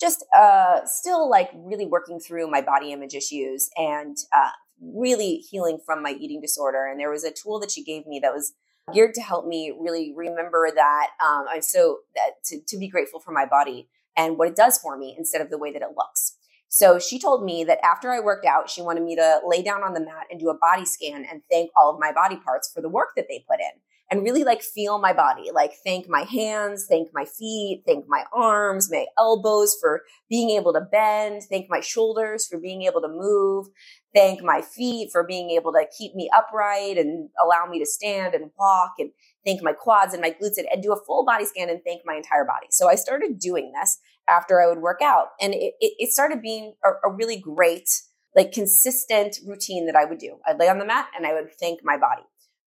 just 0.00 0.24
uh, 0.36 0.80
still 0.84 1.28
like 1.30 1.50
really 1.54 1.86
working 1.86 2.18
through 2.18 2.50
my 2.50 2.60
body 2.60 2.92
image 2.92 3.14
issues 3.14 3.70
and 3.76 4.16
uh, 4.34 4.50
really 4.80 5.36
healing 5.36 5.78
from 5.84 6.02
my 6.02 6.12
eating 6.12 6.40
disorder. 6.40 6.86
And 6.86 6.98
there 6.98 7.10
was 7.10 7.24
a 7.24 7.30
tool 7.30 7.60
that 7.60 7.70
she 7.70 7.84
gave 7.84 8.06
me 8.06 8.18
that 8.20 8.32
was 8.32 8.52
geared 8.92 9.14
to 9.14 9.20
help 9.20 9.46
me 9.46 9.72
really 9.78 10.12
remember 10.16 10.68
that 10.74 11.10
um, 11.24 11.44
I'm 11.48 11.62
so 11.62 11.98
that 12.14 12.42
to, 12.46 12.60
to 12.66 12.78
be 12.78 12.88
grateful 12.88 13.20
for 13.20 13.30
my 13.30 13.46
body 13.46 13.88
and 14.16 14.36
what 14.36 14.48
it 14.48 14.56
does 14.56 14.78
for 14.78 14.98
me 14.98 15.14
instead 15.16 15.40
of 15.40 15.50
the 15.50 15.58
way 15.58 15.72
that 15.72 15.82
it 15.82 15.96
looks. 15.96 16.36
So 16.74 16.98
she 16.98 17.18
told 17.18 17.44
me 17.44 17.64
that 17.64 17.84
after 17.84 18.10
I 18.10 18.20
worked 18.20 18.46
out, 18.46 18.70
she 18.70 18.80
wanted 18.80 19.02
me 19.02 19.14
to 19.16 19.40
lay 19.44 19.62
down 19.62 19.82
on 19.82 19.92
the 19.92 20.00
mat 20.00 20.28
and 20.30 20.40
do 20.40 20.48
a 20.48 20.56
body 20.56 20.86
scan 20.86 21.22
and 21.30 21.42
thank 21.50 21.70
all 21.76 21.92
of 21.92 22.00
my 22.00 22.12
body 22.12 22.36
parts 22.36 22.70
for 22.72 22.80
the 22.80 22.88
work 22.88 23.08
that 23.14 23.26
they 23.28 23.44
put 23.46 23.60
in 23.60 23.78
and 24.10 24.22
really 24.22 24.42
like 24.42 24.62
feel 24.62 24.98
my 24.98 25.12
body, 25.12 25.50
like 25.52 25.72
thank 25.84 26.08
my 26.08 26.22
hands, 26.22 26.86
thank 26.88 27.10
my 27.12 27.26
feet, 27.26 27.82
thank 27.86 28.06
my 28.08 28.24
arms, 28.32 28.90
my 28.90 29.04
elbows 29.18 29.76
for 29.82 30.00
being 30.30 30.48
able 30.48 30.72
to 30.72 30.80
bend, 30.80 31.42
thank 31.50 31.66
my 31.68 31.80
shoulders 31.80 32.46
for 32.46 32.58
being 32.58 32.82
able 32.84 33.02
to 33.02 33.08
move, 33.08 33.66
thank 34.14 34.42
my 34.42 34.62
feet 34.62 35.10
for 35.12 35.24
being 35.24 35.50
able 35.50 35.72
to 35.72 35.84
keep 35.98 36.14
me 36.14 36.30
upright 36.34 36.96
and 36.96 37.28
allow 37.44 37.66
me 37.66 37.80
to 37.80 37.86
stand 37.86 38.34
and 38.34 38.50
walk 38.58 38.92
and 38.98 39.10
thank 39.44 39.62
my 39.62 39.74
quads 39.74 40.14
and 40.14 40.22
my 40.22 40.30
glutes 40.30 40.56
and, 40.56 40.68
and 40.72 40.82
do 40.82 40.92
a 40.92 41.04
full 41.04 41.26
body 41.26 41.44
scan 41.44 41.68
and 41.68 41.80
thank 41.84 42.00
my 42.06 42.14
entire 42.14 42.46
body. 42.46 42.68
So 42.70 42.88
I 42.88 42.94
started 42.94 43.38
doing 43.38 43.72
this 43.78 43.98
after 44.28 44.60
I 44.60 44.66
would 44.66 44.78
work 44.78 45.00
out 45.02 45.28
and 45.40 45.54
it, 45.54 45.74
it, 45.80 46.12
started 46.12 46.42
being 46.42 46.74
a, 46.84 47.08
a 47.08 47.12
really 47.12 47.36
great, 47.36 47.88
like 48.36 48.52
consistent 48.52 49.36
routine 49.46 49.86
that 49.86 49.96
I 49.96 50.04
would 50.04 50.18
do. 50.18 50.38
I'd 50.46 50.58
lay 50.58 50.68
on 50.68 50.78
the 50.78 50.86
mat 50.86 51.08
and 51.16 51.26
I 51.26 51.34
would 51.34 51.48
thank 51.58 51.80
my 51.82 51.96
body. 51.96 52.22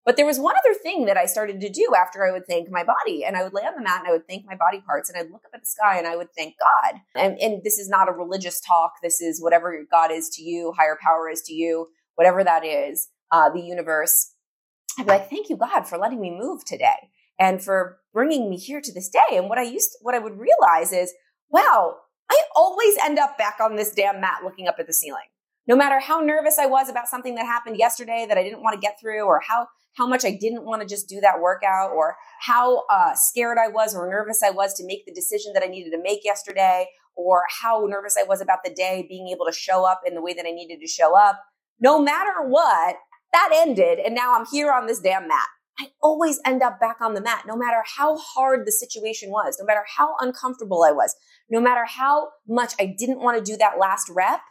But 0.05 0.17
there 0.17 0.25
was 0.25 0.39
one 0.39 0.55
other 0.55 0.77
thing 0.77 1.05
that 1.05 1.17
I 1.17 1.25
started 1.25 1.59
to 1.61 1.69
do 1.69 1.93
after 1.97 2.23
I 2.23 2.31
would 2.31 2.45
thank 2.47 2.69
my 2.69 2.83
body. 2.83 3.23
And 3.25 3.35
I 3.35 3.43
would 3.43 3.53
lay 3.53 3.63
on 3.63 3.73
the 3.75 3.81
mat 3.81 4.01
and 4.01 4.07
I 4.07 4.11
would 4.11 4.27
thank 4.27 4.45
my 4.45 4.55
body 4.55 4.79
parts 4.85 5.09
and 5.09 5.17
I'd 5.17 5.31
look 5.31 5.43
up 5.45 5.51
at 5.55 5.61
the 5.61 5.65
sky 5.65 5.97
and 5.97 6.05
I 6.05 6.15
would 6.15 6.31
thank 6.37 6.53
God. 6.59 7.01
And, 7.15 7.39
and 7.39 7.63
this 7.63 7.79
is 7.79 7.89
not 7.89 8.07
a 8.07 8.11
religious 8.11 8.61
talk. 8.61 8.93
This 9.01 9.19
is 9.19 9.41
whatever 9.41 9.75
God 9.89 10.11
is 10.11 10.29
to 10.35 10.43
you, 10.43 10.73
higher 10.77 10.97
power 11.01 11.27
is 11.27 11.41
to 11.43 11.53
you, 11.53 11.87
whatever 12.13 12.43
that 12.43 12.63
is, 12.63 13.07
uh, 13.31 13.49
the 13.49 13.61
universe. 13.61 14.33
I'd 14.99 15.07
be 15.07 15.11
like, 15.11 15.29
thank 15.29 15.49
you, 15.49 15.57
God, 15.57 15.87
for 15.87 15.97
letting 15.97 16.21
me 16.21 16.37
move 16.37 16.63
today 16.65 17.09
and 17.39 17.61
for 17.61 17.97
bringing 18.13 18.49
me 18.49 18.57
here 18.57 18.81
to 18.81 18.93
this 18.93 19.09
day. 19.09 19.37
And 19.37 19.49
what 19.49 19.57
I 19.57 19.63
used, 19.63 19.91
to, 19.93 19.97
what 20.01 20.15
I 20.15 20.19
would 20.19 20.37
realize 20.37 20.93
is, 20.93 21.13
wow, 21.55 21.95
I 22.29 22.41
always 22.55 22.95
end 23.03 23.19
up 23.19 23.37
back 23.37 23.57
on 23.61 23.75
this 23.75 23.91
damn 23.91 24.21
mat 24.21 24.43
looking 24.43 24.67
up 24.67 24.75
at 24.79 24.87
the 24.87 24.93
ceiling 24.93 25.27
no 25.67 25.75
matter 25.75 25.99
how 25.99 26.19
nervous 26.19 26.57
I 26.59 26.65
was 26.67 26.89
about 26.89 27.07
something 27.07 27.35
that 27.35 27.45
happened 27.45 27.77
yesterday 27.77 28.25
that 28.27 28.37
I 28.37 28.43
didn't 28.43 28.61
want 28.61 28.75
to 28.75 28.79
get 28.79 28.99
through, 28.99 29.23
or 29.23 29.41
how 29.47 29.67
how 29.97 30.05
much 30.05 30.25
I 30.25 30.31
didn't 30.31 30.65
want 30.65 30.81
to 30.81 30.87
just 30.87 31.07
do 31.07 31.21
that 31.21 31.39
workout, 31.39 31.91
or 31.91 32.15
how 32.41 32.83
uh, 32.91 33.13
scared 33.15 33.57
I 33.57 33.69
was 33.69 33.95
or 33.95 34.09
nervous 34.09 34.43
I 34.43 34.49
was 34.49 34.73
to 34.75 34.85
make 34.85 35.05
the 35.05 35.13
decision 35.13 35.53
that 35.53 35.63
I 35.63 35.67
needed 35.67 35.91
to 35.91 36.01
make 36.01 36.23
yesterday, 36.23 36.87
or 37.15 37.43
how 37.61 37.85
nervous 37.87 38.15
I 38.19 38.23
was 38.23 38.41
about 38.41 38.59
the 38.63 38.73
day 38.73 39.05
being 39.07 39.29
able 39.29 39.45
to 39.45 39.53
show 39.53 39.85
up 39.85 40.01
in 40.05 40.15
the 40.15 40.21
way 40.21 40.33
that 40.33 40.45
I 40.45 40.51
needed 40.51 40.79
to 40.81 40.87
show 40.87 41.17
up. 41.17 41.41
No 41.79 42.01
matter 42.01 42.43
what, 42.45 42.95
that 43.31 43.49
ended, 43.53 43.99
and 43.99 44.13
now 44.15 44.35
I'm 44.35 44.45
here 44.51 44.71
on 44.71 44.87
this 44.87 44.99
damn 44.99 45.27
mat. 45.27 45.47
I 45.77 45.87
always 46.01 46.39
end 46.45 46.63
up 46.63 46.79
back 46.79 47.01
on 47.01 47.15
the 47.15 47.21
mat, 47.21 47.43
no 47.45 47.57
matter 47.57 47.83
how 47.97 48.17
hard 48.17 48.65
the 48.65 48.71
situation 48.71 49.29
was, 49.29 49.57
no 49.59 49.65
matter 49.65 49.83
how 49.97 50.15
uncomfortable 50.21 50.83
I 50.83 50.91
was, 50.91 51.13
no 51.49 51.61
matter 51.61 51.85
how 51.85 52.29
much 52.47 52.73
I 52.79 52.95
didn't 52.97 53.21
want 53.21 53.37
to 53.37 53.51
do 53.51 53.57
that 53.57 53.79
last 53.79 54.09
rep 54.09 54.41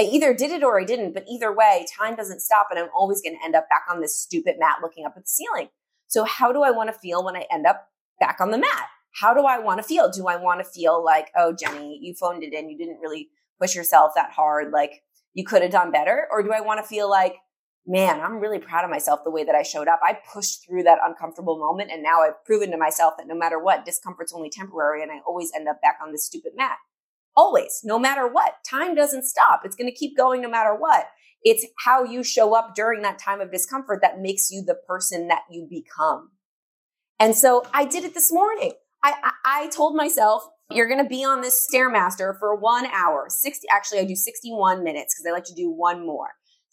I 0.00 0.04
either 0.04 0.32
did 0.32 0.50
it 0.50 0.62
or 0.62 0.80
I 0.80 0.84
didn't, 0.84 1.12
but 1.12 1.24
either 1.30 1.54
way, 1.54 1.84
time 1.98 2.16
doesn't 2.16 2.40
stop 2.40 2.68
and 2.70 2.78
I'm 2.78 2.88
always 2.96 3.20
going 3.20 3.36
to 3.36 3.44
end 3.44 3.54
up 3.54 3.68
back 3.68 3.84
on 3.90 4.00
this 4.00 4.16
stupid 4.16 4.56
mat 4.58 4.76
looking 4.82 5.04
up 5.04 5.12
at 5.16 5.24
the 5.24 5.28
ceiling. 5.28 5.68
So 6.06 6.24
how 6.24 6.52
do 6.52 6.62
I 6.62 6.70
want 6.70 6.90
to 6.90 6.98
feel 6.98 7.22
when 7.22 7.36
I 7.36 7.44
end 7.52 7.66
up 7.66 7.88
back 8.18 8.40
on 8.40 8.50
the 8.50 8.58
mat? 8.58 8.86
How 9.12 9.34
do 9.34 9.42
I 9.42 9.58
want 9.58 9.78
to 9.78 9.82
feel? 9.82 10.10
Do 10.10 10.26
I 10.26 10.36
want 10.36 10.60
to 10.60 10.64
feel 10.64 11.04
like, 11.04 11.30
oh, 11.36 11.52
Jenny, 11.52 11.98
you 12.00 12.14
phoned 12.14 12.42
it 12.42 12.54
in. 12.54 12.70
You 12.70 12.78
didn't 12.78 13.00
really 13.00 13.28
push 13.60 13.74
yourself 13.74 14.12
that 14.14 14.30
hard. 14.30 14.72
Like 14.72 15.02
you 15.34 15.44
could 15.44 15.60
have 15.60 15.72
done 15.72 15.90
better. 15.90 16.26
Or 16.30 16.42
do 16.42 16.52
I 16.52 16.60
want 16.62 16.80
to 16.80 16.86
feel 16.86 17.10
like, 17.10 17.34
man, 17.86 18.20
I'm 18.20 18.40
really 18.40 18.58
proud 18.58 18.84
of 18.84 18.90
myself 18.90 19.20
the 19.24 19.30
way 19.30 19.44
that 19.44 19.54
I 19.54 19.62
showed 19.62 19.88
up. 19.88 20.00
I 20.02 20.18
pushed 20.32 20.64
through 20.64 20.84
that 20.84 20.98
uncomfortable 21.04 21.58
moment. 21.58 21.90
And 21.90 22.02
now 22.02 22.22
I've 22.22 22.44
proven 22.44 22.70
to 22.70 22.76
myself 22.76 23.14
that 23.18 23.26
no 23.26 23.34
matter 23.34 23.62
what, 23.62 23.84
discomfort's 23.84 24.32
only 24.32 24.50
temporary. 24.50 25.02
And 25.02 25.10
I 25.10 25.20
always 25.26 25.50
end 25.54 25.68
up 25.68 25.80
back 25.82 25.98
on 26.04 26.12
this 26.12 26.26
stupid 26.26 26.52
mat. 26.56 26.76
Always, 27.36 27.80
no 27.84 27.98
matter 27.98 28.26
what. 28.26 28.56
Time 28.68 28.94
doesn't 28.94 29.24
stop. 29.24 29.62
It's 29.64 29.76
going 29.76 29.90
to 29.90 29.96
keep 29.96 30.16
going 30.16 30.42
no 30.42 30.50
matter 30.50 30.74
what. 30.74 31.06
It's 31.42 31.66
how 31.84 32.04
you 32.04 32.22
show 32.22 32.54
up 32.54 32.74
during 32.74 33.02
that 33.02 33.18
time 33.18 33.40
of 33.40 33.50
discomfort 33.50 34.00
that 34.02 34.20
makes 34.20 34.50
you 34.50 34.62
the 34.62 34.76
person 34.86 35.28
that 35.28 35.42
you 35.50 35.66
become. 35.70 36.30
And 37.18 37.34
so 37.34 37.64
I 37.72 37.86
did 37.86 38.04
it 38.04 38.14
this 38.14 38.32
morning. 38.32 38.72
I, 39.02 39.32
I, 39.46 39.68
told 39.68 39.96
myself, 39.96 40.46
you're 40.70 40.88
going 40.88 41.02
to 41.02 41.08
be 41.08 41.24
on 41.24 41.40
this 41.40 41.66
Stairmaster 41.66 42.38
for 42.38 42.54
one 42.54 42.86
hour. 42.86 43.26
60, 43.28 43.66
actually, 43.72 44.00
I 44.00 44.04
do 44.04 44.14
61 44.14 44.84
minutes 44.84 45.14
because 45.14 45.26
I 45.26 45.32
like 45.32 45.44
to 45.44 45.54
do 45.54 45.70
one 45.70 46.04
more. 46.04 46.28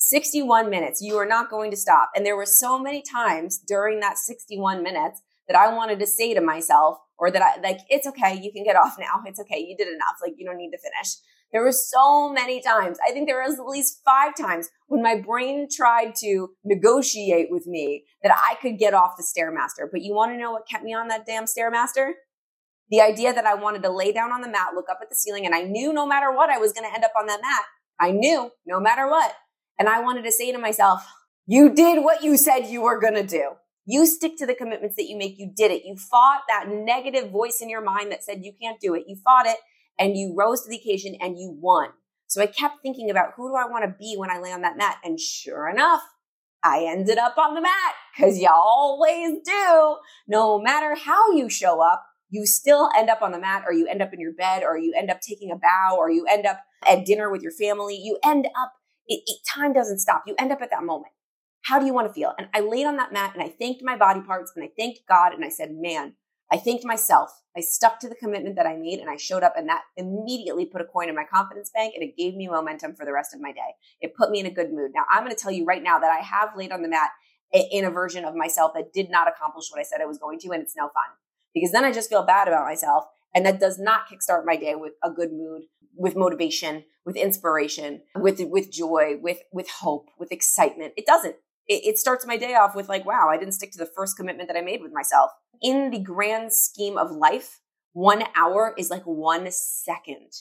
61 0.07 0.69
minutes. 0.69 1.01
You 1.01 1.17
are 1.17 1.25
not 1.25 1.49
going 1.49 1.69
to 1.71 1.77
stop. 1.77 2.11
And 2.15 2.25
there 2.25 2.37
were 2.37 2.45
so 2.45 2.79
many 2.79 3.01
times 3.01 3.59
during 3.59 3.99
that 3.99 4.17
61 4.17 4.81
minutes 4.81 5.21
that 5.49 5.57
I 5.57 5.73
wanted 5.73 5.99
to 5.99 6.07
say 6.07 6.33
to 6.33 6.39
myself, 6.39 6.97
or 7.19 7.29
that 7.29 7.41
I 7.41 7.59
like, 7.61 7.79
it's 7.89 8.07
okay. 8.07 8.39
You 8.41 8.51
can 8.53 8.63
get 8.63 8.77
off 8.77 8.95
now. 8.99 9.21
It's 9.25 9.39
okay. 9.39 9.59
You 9.59 9.75
did 9.77 9.87
enough. 9.87 10.15
Like 10.21 10.33
you 10.37 10.45
don't 10.45 10.57
need 10.57 10.71
to 10.71 10.77
finish. 10.77 11.15
There 11.51 11.63
were 11.63 11.73
so 11.73 12.31
many 12.31 12.61
times. 12.61 12.97
I 13.05 13.11
think 13.11 13.27
there 13.27 13.41
was 13.41 13.59
at 13.59 13.65
least 13.65 14.01
five 14.05 14.35
times 14.35 14.69
when 14.87 15.01
my 15.01 15.19
brain 15.19 15.67
tried 15.69 16.15
to 16.17 16.49
negotiate 16.63 17.47
with 17.49 17.65
me 17.67 18.03
that 18.23 18.33
I 18.33 18.55
could 18.61 18.77
get 18.77 18.93
off 18.93 19.17
the 19.17 19.23
Stairmaster. 19.23 19.87
But 19.91 20.01
you 20.01 20.13
want 20.13 20.31
to 20.31 20.37
know 20.37 20.51
what 20.51 20.67
kept 20.69 20.83
me 20.83 20.93
on 20.93 21.07
that 21.07 21.25
damn 21.25 21.45
Stairmaster? 21.45 22.11
The 22.89 23.01
idea 23.01 23.33
that 23.33 23.45
I 23.45 23.55
wanted 23.55 23.83
to 23.83 23.89
lay 23.89 24.13
down 24.13 24.31
on 24.31 24.41
the 24.41 24.49
mat, 24.49 24.73
look 24.73 24.87
up 24.89 24.99
at 25.01 25.09
the 25.09 25.15
ceiling, 25.15 25.45
and 25.45 25.53
I 25.53 25.63
knew 25.63 25.91
no 25.91 26.05
matter 26.05 26.31
what, 26.31 26.49
I 26.49 26.57
was 26.57 26.71
going 26.71 26.89
to 26.89 26.93
end 26.93 27.03
up 27.03 27.11
on 27.19 27.27
that 27.27 27.41
mat. 27.41 27.63
I 27.99 28.11
knew 28.11 28.51
no 28.65 28.79
matter 28.79 29.09
what. 29.09 29.33
And 29.79 29.87
I 29.87 30.01
wanted 30.01 30.23
to 30.23 30.31
say 30.31 30.51
to 30.51 30.57
myself, 30.57 31.05
you 31.45 31.73
did 31.73 32.03
what 32.03 32.23
you 32.23 32.37
said 32.37 32.67
you 32.67 32.81
were 32.81 32.99
going 32.99 33.13
to 33.15 33.25
do. 33.25 33.51
You 33.85 34.05
stick 34.05 34.37
to 34.37 34.45
the 34.45 34.55
commitments 34.55 34.97
that 34.97 35.07
you 35.07 35.17
make. 35.17 35.37
You 35.37 35.51
did 35.55 35.71
it. 35.71 35.85
You 35.85 35.95
fought 35.95 36.41
that 36.49 36.67
negative 36.67 37.31
voice 37.31 37.59
in 37.61 37.69
your 37.69 37.81
mind 37.81 38.11
that 38.11 38.23
said 38.23 38.43
you 38.43 38.53
can't 38.61 38.81
do 38.81 38.93
it. 38.95 39.05
You 39.07 39.15
fought 39.23 39.45
it 39.45 39.57
and 39.97 40.17
you 40.17 40.35
rose 40.37 40.63
to 40.63 40.69
the 40.69 40.77
occasion 40.77 41.15
and 41.21 41.39
you 41.39 41.57
won. 41.59 41.89
So 42.27 42.41
I 42.41 42.47
kept 42.47 42.81
thinking 42.81 43.09
about 43.09 43.33
who 43.37 43.49
do 43.49 43.55
I 43.55 43.69
want 43.69 43.85
to 43.85 43.95
be 43.97 44.15
when 44.17 44.29
I 44.29 44.39
lay 44.39 44.51
on 44.51 44.61
that 44.61 44.77
mat? 44.77 44.97
And 45.03 45.17
sure 45.17 45.69
enough, 45.69 46.01
I 46.63 46.85
ended 46.85 47.17
up 47.17 47.37
on 47.37 47.53
the 47.53 47.61
mat 47.61 47.93
because 48.15 48.37
you 48.37 48.49
always 48.51 49.37
do. 49.45 49.95
No 50.27 50.59
matter 50.59 50.95
how 50.95 51.31
you 51.31 51.49
show 51.49 51.81
up, 51.81 52.05
you 52.29 52.45
still 52.45 52.89
end 52.97 53.09
up 53.09 53.21
on 53.21 53.31
the 53.31 53.39
mat 53.39 53.63
or 53.65 53.73
you 53.73 53.87
end 53.87 54.01
up 54.01 54.13
in 54.13 54.19
your 54.19 54.33
bed 54.33 54.63
or 54.63 54.77
you 54.77 54.93
end 54.97 55.09
up 55.09 55.21
taking 55.21 55.51
a 55.51 55.55
bow 55.55 55.95
or 55.97 56.11
you 56.11 56.25
end 56.29 56.45
up 56.45 56.59
at 56.85 57.05
dinner 57.05 57.31
with 57.31 57.41
your 57.41 57.53
family. 57.53 57.95
You 57.95 58.17
end 58.25 58.47
up, 58.59 58.73
it, 59.07 59.23
it, 59.25 59.39
time 59.47 59.73
doesn't 59.73 59.99
stop. 59.99 60.23
You 60.27 60.35
end 60.37 60.51
up 60.51 60.61
at 60.61 60.71
that 60.71 60.83
moment. 60.83 61.13
How 61.63 61.79
do 61.79 61.85
you 61.85 61.93
want 61.93 62.07
to 62.07 62.13
feel? 62.13 62.33
And 62.37 62.47
I 62.53 62.61
laid 62.61 62.85
on 62.85 62.97
that 62.97 63.11
mat 63.11 63.33
and 63.33 63.43
I 63.43 63.49
thanked 63.49 63.81
my 63.83 63.97
body 63.97 64.21
parts 64.21 64.53
and 64.55 64.63
I 64.63 64.69
thanked 64.77 65.01
God 65.07 65.33
and 65.33 65.43
I 65.43 65.49
said, 65.49 65.71
man, 65.73 66.13
I 66.51 66.57
thanked 66.57 66.85
myself. 66.85 67.29
I 67.57 67.61
stuck 67.61 67.99
to 67.99 68.09
the 68.09 68.15
commitment 68.15 68.55
that 68.55 68.65
I 68.65 68.77
made 68.77 68.99
and 68.99 69.09
I 69.09 69.17
showed 69.17 69.43
up 69.43 69.53
and 69.57 69.67
that 69.67 69.81
immediately 69.97 70.65
put 70.65 70.81
a 70.81 70.85
coin 70.85 71.09
in 71.09 71.15
my 71.15 71.25
confidence 71.25 71.71
bank 71.73 71.93
and 71.95 72.03
it 72.03 72.15
gave 72.15 72.35
me 72.35 72.47
momentum 72.47 72.95
for 72.95 73.05
the 73.05 73.11
rest 73.11 73.33
of 73.33 73.41
my 73.41 73.51
day. 73.51 73.75
It 73.99 74.15
put 74.15 74.29
me 74.29 74.39
in 74.39 74.45
a 74.45 74.51
good 74.51 74.71
mood. 74.71 74.91
Now 74.95 75.03
I'm 75.11 75.23
going 75.23 75.35
to 75.35 75.41
tell 75.41 75.51
you 75.51 75.65
right 75.65 75.83
now 75.83 75.99
that 75.99 76.11
I 76.11 76.23
have 76.23 76.55
laid 76.55 76.71
on 76.71 76.83
the 76.83 76.87
mat 76.87 77.09
in 77.51 77.83
a 77.83 77.91
version 77.91 78.23
of 78.23 78.35
myself 78.35 78.71
that 78.75 78.93
did 78.93 79.09
not 79.09 79.27
accomplish 79.27 79.65
what 79.69 79.79
I 79.79 79.83
said 79.83 79.99
I 80.01 80.05
was 80.05 80.17
going 80.17 80.39
to 80.39 80.51
and 80.51 80.61
it's 80.61 80.75
no 80.75 80.83
fun 80.83 81.15
because 81.53 81.71
then 81.71 81.83
I 81.83 81.91
just 81.91 82.09
feel 82.09 82.25
bad 82.25 82.47
about 82.47 82.65
myself 82.65 83.05
and 83.35 83.45
that 83.45 83.59
does 83.59 83.77
not 83.77 84.07
kickstart 84.07 84.45
my 84.45 84.55
day 84.55 84.75
with 84.75 84.93
a 85.03 85.11
good 85.11 85.31
mood, 85.31 85.63
with 85.97 86.15
motivation, 86.15 86.83
with 87.05 87.15
inspiration, 87.15 88.01
with 88.15 88.39
with 88.41 88.71
joy, 88.71 89.15
with 89.21 89.39
with 89.51 89.69
hope, 89.69 90.09
with 90.17 90.31
excitement. 90.31 90.93
It 90.97 91.05
doesn't. 91.05 91.35
It, 91.67 91.83
it 91.85 91.97
starts 91.97 92.25
my 92.25 92.37
day 92.37 92.55
off 92.55 92.75
with 92.75 92.87
like, 92.87 93.05
wow, 93.05 93.27
I 93.29 93.37
didn't 93.37 93.53
stick 93.53 93.71
to 93.73 93.77
the 93.77 93.89
first 93.95 94.15
commitment 94.15 94.47
that 94.49 94.57
I 94.57 94.61
made 94.61 94.81
with 94.81 94.93
myself. 94.93 95.31
In 95.61 95.89
the 95.89 95.99
grand 95.99 96.53
scheme 96.53 96.97
of 96.97 97.11
life, 97.11 97.59
one 97.93 98.23
hour 98.35 98.73
is 98.77 98.89
like 98.89 99.03
one 99.03 99.47
second. 99.51 100.31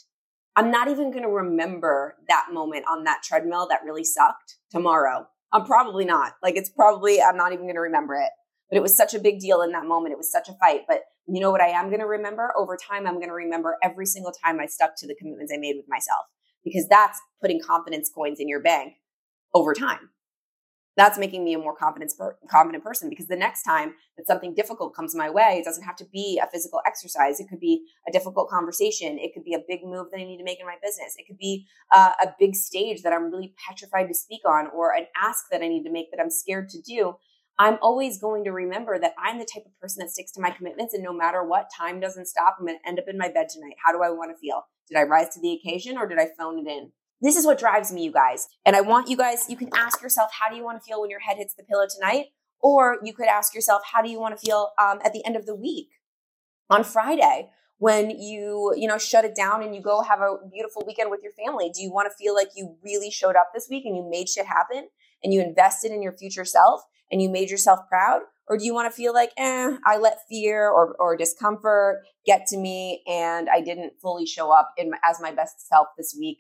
I'm 0.54 0.70
not 0.70 0.88
even 0.88 1.10
going 1.10 1.22
to 1.22 1.28
remember 1.28 2.16
that 2.28 2.46
moment 2.52 2.84
on 2.90 3.04
that 3.04 3.22
treadmill 3.22 3.66
that 3.68 3.84
really 3.84 4.04
sucked 4.04 4.56
tomorrow. 4.70 5.26
I'm 5.52 5.64
probably 5.64 6.04
not. 6.04 6.34
Like 6.42 6.56
it's 6.56 6.70
probably 6.70 7.20
I'm 7.20 7.36
not 7.36 7.52
even 7.52 7.64
going 7.64 7.76
to 7.76 7.80
remember 7.80 8.14
it. 8.14 8.30
But 8.70 8.78
it 8.78 8.82
was 8.82 8.96
such 8.96 9.14
a 9.14 9.20
big 9.20 9.38
deal 9.38 9.62
in 9.62 9.72
that 9.72 9.84
moment. 9.84 10.12
It 10.12 10.18
was 10.18 10.30
such 10.30 10.48
a 10.48 10.54
fight. 10.54 10.82
But 10.88 11.02
you 11.28 11.40
know 11.40 11.50
what 11.50 11.60
I 11.60 11.68
am 11.68 11.88
going 11.88 12.00
to 12.00 12.06
remember? 12.06 12.52
Over 12.56 12.76
time, 12.76 13.06
I'm 13.06 13.14
going 13.14 13.28
to 13.28 13.34
remember 13.34 13.76
every 13.82 14.06
single 14.06 14.32
time 14.32 14.60
I 14.60 14.66
stuck 14.66 14.96
to 14.98 15.06
the 15.06 15.14
commitments 15.14 15.52
I 15.54 15.58
made 15.58 15.76
with 15.76 15.86
myself 15.88 16.26
because 16.64 16.86
that's 16.88 17.20
putting 17.40 17.60
confidence 17.60 18.10
coins 18.14 18.38
in 18.40 18.48
your 18.48 18.62
bank 18.62 18.94
over 19.54 19.74
time. 19.74 20.10
That's 20.96 21.18
making 21.18 21.44
me 21.44 21.52
a 21.52 21.58
more 21.58 21.76
confident, 21.76 22.12
confident 22.50 22.82
person 22.82 23.10
because 23.10 23.26
the 23.26 23.36
next 23.36 23.64
time 23.64 23.94
that 24.16 24.26
something 24.26 24.54
difficult 24.54 24.96
comes 24.96 25.14
my 25.14 25.28
way, 25.28 25.58
it 25.60 25.64
doesn't 25.64 25.84
have 25.84 25.96
to 25.96 26.06
be 26.06 26.40
a 26.42 26.48
physical 26.50 26.80
exercise. 26.86 27.38
It 27.38 27.48
could 27.50 27.60
be 27.60 27.84
a 28.08 28.12
difficult 28.12 28.48
conversation. 28.48 29.18
It 29.18 29.32
could 29.34 29.44
be 29.44 29.52
a 29.52 29.60
big 29.68 29.80
move 29.84 30.06
that 30.10 30.20
I 30.20 30.24
need 30.24 30.38
to 30.38 30.44
make 30.44 30.58
in 30.58 30.64
my 30.64 30.76
business. 30.82 31.14
It 31.18 31.26
could 31.26 31.36
be 31.36 31.66
uh, 31.94 32.12
a 32.22 32.28
big 32.38 32.54
stage 32.54 33.02
that 33.02 33.12
I'm 33.12 33.30
really 33.30 33.54
petrified 33.68 34.08
to 34.08 34.14
speak 34.14 34.40
on 34.48 34.68
or 34.74 34.94
an 34.94 35.04
ask 35.22 35.44
that 35.50 35.60
I 35.60 35.68
need 35.68 35.84
to 35.84 35.92
make 35.92 36.10
that 36.12 36.20
I'm 36.20 36.30
scared 36.30 36.70
to 36.70 36.80
do 36.80 37.16
I'm 37.58 37.78
always 37.80 38.18
going 38.18 38.44
to 38.44 38.52
remember 38.52 38.98
that 38.98 39.14
I'm 39.18 39.38
the 39.38 39.46
type 39.46 39.64
of 39.64 39.78
person 39.80 40.00
that 40.00 40.10
sticks 40.10 40.32
to 40.32 40.40
my 40.40 40.50
commitments 40.50 40.92
and 40.92 41.02
no 41.02 41.12
matter 41.12 41.42
what, 41.42 41.70
time 41.76 42.00
doesn't 42.00 42.26
stop. 42.26 42.56
I'm 42.58 42.66
going 42.66 42.78
to 42.82 42.88
end 42.88 42.98
up 42.98 43.06
in 43.08 43.16
my 43.16 43.28
bed 43.28 43.48
tonight. 43.48 43.76
How 43.84 43.92
do 43.92 44.02
I 44.02 44.10
want 44.10 44.30
to 44.30 44.38
feel? 44.38 44.64
Did 44.88 44.98
I 44.98 45.02
rise 45.02 45.30
to 45.30 45.40
the 45.40 45.52
occasion 45.52 45.96
or 45.96 46.06
did 46.06 46.18
I 46.18 46.28
phone 46.38 46.58
it 46.58 46.70
in? 46.70 46.92
This 47.22 47.36
is 47.36 47.46
what 47.46 47.58
drives 47.58 47.92
me, 47.92 48.04
you 48.04 48.12
guys. 48.12 48.46
And 48.66 48.76
I 48.76 48.82
want 48.82 49.08
you 49.08 49.16
guys, 49.16 49.46
you 49.48 49.56
can 49.56 49.70
ask 49.74 50.02
yourself, 50.02 50.30
how 50.38 50.50
do 50.50 50.56
you 50.56 50.64
want 50.64 50.78
to 50.78 50.86
feel 50.86 51.00
when 51.00 51.08
your 51.08 51.20
head 51.20 51.38
hits 51.38 51.54
the 51.54 51.64
pillow 51.64 51.86
tonight? 51.88 52.26
Or 52.60 52.98
you 53.02 53.14
could 53.14 53.26
ask 53.26 53.54
yourself, 53.54 53.82
how 53.90 54.02
do 54.02 54.10
you 54.10 54.20
want 54.20 54.38
to 54.38 54.44
feel 54.44 54.72
um, 54.78 54.98
at 55.02 55.12
the 55.12 55.24
end 55.24 55.36
of 55.36 55.46
the 55.46 55.54
week 55.54 55.88
on 56.68 56.84
Friday? 56.84 57.48
when 57.78 58.10
you 58.10 58.72
you 58.76 58.88
know 58.88 58.98
shut 58.98 59.24
it 59.24 59.34
down 59.34 59.62
and 59.62 59.74
you 59.74 59.82
go 59.82 60.02
have 60.02 60.20
a 60.20 60.36
beautiful 60.50 60.82
weekend 60.86 61.10
with 61.10 61.20
your 61.22 61.32
family 61.32 61.70
do 61.74 61.82
you 61.82 61.92
want 61.92 62.10
to 62.10 62.16
feel 62.16 62.34
like 62.34 62.48
you 62.56 62.76
really 62.82 63.10
showed 63.10 63.36
up 63.36 63.50
this 63.52 63.66
week 63.68 63.84
and 63.84 63.96
you 63.96 64.08
made 64.10 64.28
shit 64.28 64.46
happen 64.46 64.88
and 65.22 65.32
you 65.32 65.42
invested 65.42 65.92
in 65.92 66.02
your 66.02 66.16
future 66.16 66.44
self 66.44 66.82
and 67.10 67.22
you 67.22 67.28
made 67.28 67.50
yourself 67.50 67.80
proud? 67.88 68.22
Or 68.48 68.56
do 68.56 68.64
you 68.64 68.72
want 68.72 68.90
to 68.90 68.96
feel 68.96 69.12
like, 69.12 69.32
eh, 69.36 69.76
I 69.84 69.98
let 69.98 70.18
fear 70.28 70.68
or, 70.68 70.94
or 71.00 71.16
discomfort 71.16 72.02
get 72.24 72.46
to 72.48 72.56
me 72.56 73.02
and 73.08 73.48
I 73.48 73.60
didn't 73.60 73.94
fully 74.00 74.26
show 74.26 74.52
up 74.52 74.72
in, 74.76 74.92
as 75.04 75.20
my 75.20 75.32
best 75.32 75.66
self 75.68 75.88
this 75.98 76.16
week? 76.18 76.38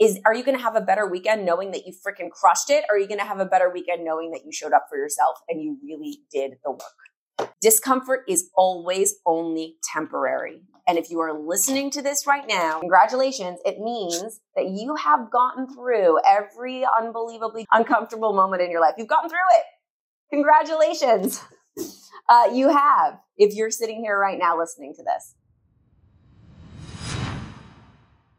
Is, 0.00 0.18
are 0.26 0.34
you 0.34 0.42
going 0.42 0.56
to 0.56 0.62
have 0.62 0.74
a 0.74 0.80
better 0.80 1.06
weekend 1.06 1.46
knowing 1.46 1.70
that 1.70 1.86
you 1.86 1.92
freaking 1.92 2.30
crushed 2.30 2.70
it? 2.70 2.84
Or 2.90 2.96
are 2.96 2.98
you 2.98 3.06
going 3.06 3.20
to 3.20 3.26
have 3.26 3.38
a 3.38 3.46
better 3.46 3.70
weekend 3.72 4.04
knowing 4.04 4.32
that 4.32 4.40
you 4.44 4.52
showed 4.52 4.72
up 4.72 4.86
for 4.90 4.98
yourself 4.98 5.36
and 5.48 5.62
you 5.62 5.78
really 5.84 6.22
did 6.32 6.54
the 6.64 6.72
work? 6.72 7.50
Discomfort 7.60 8.24
is 8.28 8.50
always 8.56 9.14
only 9.24 9.76
temporary. 9.92 10.62
And 10.88 10.98
if 10.98 11.10
you 11.10 11.20
are 11.20 11.38
listening 11.38 11.90
to 11.92 12.02
this 12.02 12.26
right 12.26 12.44
now, 12.48 12.80
congratulations. 12.80 13.58
It 13.64 13.78
means 13.78 14.40
that 14.56 14.70
you 14.70 14.96
have 14.96 15.30
gotten 15.30 15.72
through 15.72 16.18
every 16.26 16.84
unbelievably 16.98 17.66
uncomfortable 17.70 18.32
moment 18.32 18.62
in 18.62 18.70
your 18.70 18.80
life. 18.80 18.94
You've 18.96 19.06
gotten 19.06 19.28
through 19.28 19.38
it. 19.52 19.64
Congratulations. 20.30 21.42
Uh, 22.28 22.50
you 22.52 22.68
have, 22.68 23.18
if 23.38 23.54
you're 23.54 23.70
sitting 23.70 24.00
here 24.00 24.18
right 24.18 24.38
now 24.38 24.58
listening 24.58 24.94
to 24.94 25.02
this. 25.02 25.34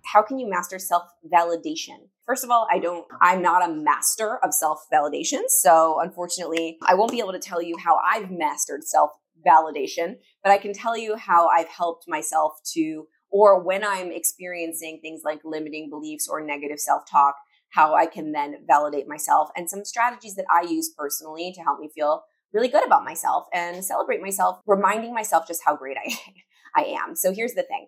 How 0.06 0.22
can 0.22 0.38
you 0.40 0.50
master 0.50 0.78
self 0.78 1.04
validation? 1.32 2.10
First 2.26 2.44
of 2.44 2.52
all, 2.52 2.68
I 2.72 2.78
don't, 2.80 3.08
I'm 3.22 3.42
not 3.42 3.68
a 3.68 3.74
master 3.74 4.38
of 4.44 4.54
self 4.54 4.86
validation. 4.94 5.42
So 5.48 6.00
unfortunately, 6.02 6.78
I 6.84 6.94
won't 6.94 7.12
be 7.12 7.20
able 7.20 7.32
to 7.32 7.40
tell 7.40 7.62
you 7.62 7.76
how 7.84 7.98
I've 7.98 8.30
mastered 8.30 8.84
self 8.84 9.12
validation, 9.46 10.18
but 10.44 10.52
I 10.52 10.58
can 10.58 10.74
tell 10.74 10.98
you 10.98 11.16
how 11.16 11.48
I've 11.48 11.70
helped 11.70 12.06
myself 12.08 12.60
to, 12.74 13.08
or 13.32 13.64
when 13.64 13.84
I'm 13.84 14.12
experiencing 14.12 15.00
things 15.02 15.22
like 15.24 15.42
limiting 15.44 15.90
beliefs 15.90 16.28
or 16.30 16.42
negative 16.42 16.80
self 16.80 17.10
talk, 17.10 17.36
how 17.70 17.94
I 17.94 18.06
can 18.06 18.32
then 18.32 18.58
validate 18.68 19.08
myself 19.08 19.50
and 19.56 19.70
some 19.70 19.86
strategies 19.86 20.36
that 20.36 20.46
I 20.52 20.68
use 20.68 20.92
personally 20.98 21.54
to 21.56 21.62
help 21.62 21.80
me 21.80 21.90
feel 21.94 22.24
really 22.54 22.68
good 22.68 22.86
about 22.86 23.04
myself 23.04 23.46
and 23.54 23.84
celebrate 23.84 24.22
myself, 24.22 24.60
reminding 24.66 25.14
myself 25.14 25.48
just 25.48 25.62
how 25.66 25.76
great 25.76 25.98
I, 26.76 26.82
I 26.82 26.86
am. 26.86 27.16
So 27.16 27.34
here's 27.34 27.54
the 27.54 27.64
thing. 27.64 27.88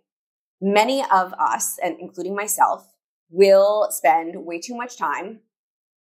Many 0.62 1.04
of 1.12 1.34
us, 1.34 1.78
and 1.84 1.96
including 2.00 2.36
myself, 2.36 2.88
will 3.32 3.88
spend 3.90 4.36
way 4.46 4.60
too 4.60 4.76
much 4.76 4.98
time 4.98 5.40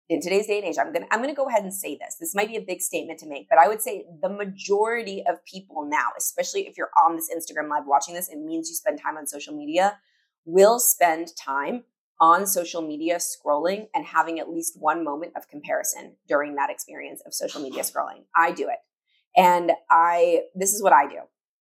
in 0.08 0.20
today's 0.20 0.46
day 0.46 0.58
and 0.58 0.66
age. 0.66 0.76
I'm 0.80 0.92
gonna 0.92 1.06
I'm 1.10 1.20
gonna 1.20 1.34
go 1.34 1.48
ahead 1.48 1.62
and 1.62 1.72
say 1.72 1.96
this. 1.96 2.16
This 2.18 2.34
might 2.34 2.48
be 2.48 2.56
a 2.56 2.60
big 2.60 2.80
statement 2.80 3.20
to 3.20 3.28
make, 3.28 3.48
but 3.48 3.58
I 3.58 3.68
would 3.68 3.80
say 3.80 4.04
the 4.20 4.28
majority 4.28 5.22
of 5.28 5.44
people 5.44 5.88
now, 5.88 6.08
especially 6.18 6.66
if 6.66 6.76
you're 6.76 6.90
on 7.06 7.14
this 7.14 7.30
Instagram 7.34 7.68
live 7.68 7.84
watching 7.86 8.14
this, 8.14 8.28
it 8.28 8.38
means 8.38 8.68
you 8.68 8.74
spend 8.74 9.00
time 9.00 9.16
on 9.16 9.26
social 9.26 9.56
media, 9.56 9.98
will 10.44 10.80
spend 10.80 11.28
time 11.36 11.84
on 12.22 12.46
social 12.46 12.82
media 12.82 13.16
scrolling 13.16 13.88
and 13.92 14.06
having 14.06 14.38
at 14.38 14.48
least 14.48 14.76
one 14.78 15.02
moment 15.02 15.32
of 15.36 15.48
comparison 15.48 16.14
during 16.28 16.54
that 16.54 16.70
experience 16.70 17.20
of 17.26 17.34
social 17.34 17.60
media 17.60 17.82
scrolling. 17.82 18.22
I 18.34 18.52
do 18.52 18.68
it. 18.68 18.78
And 19.36 19.72
I, 19.90 20.42
this 20.54 20.72
is 20.72 20.80
what 20.80 20.92
I 20.92 21.08
do. 21.08 21.18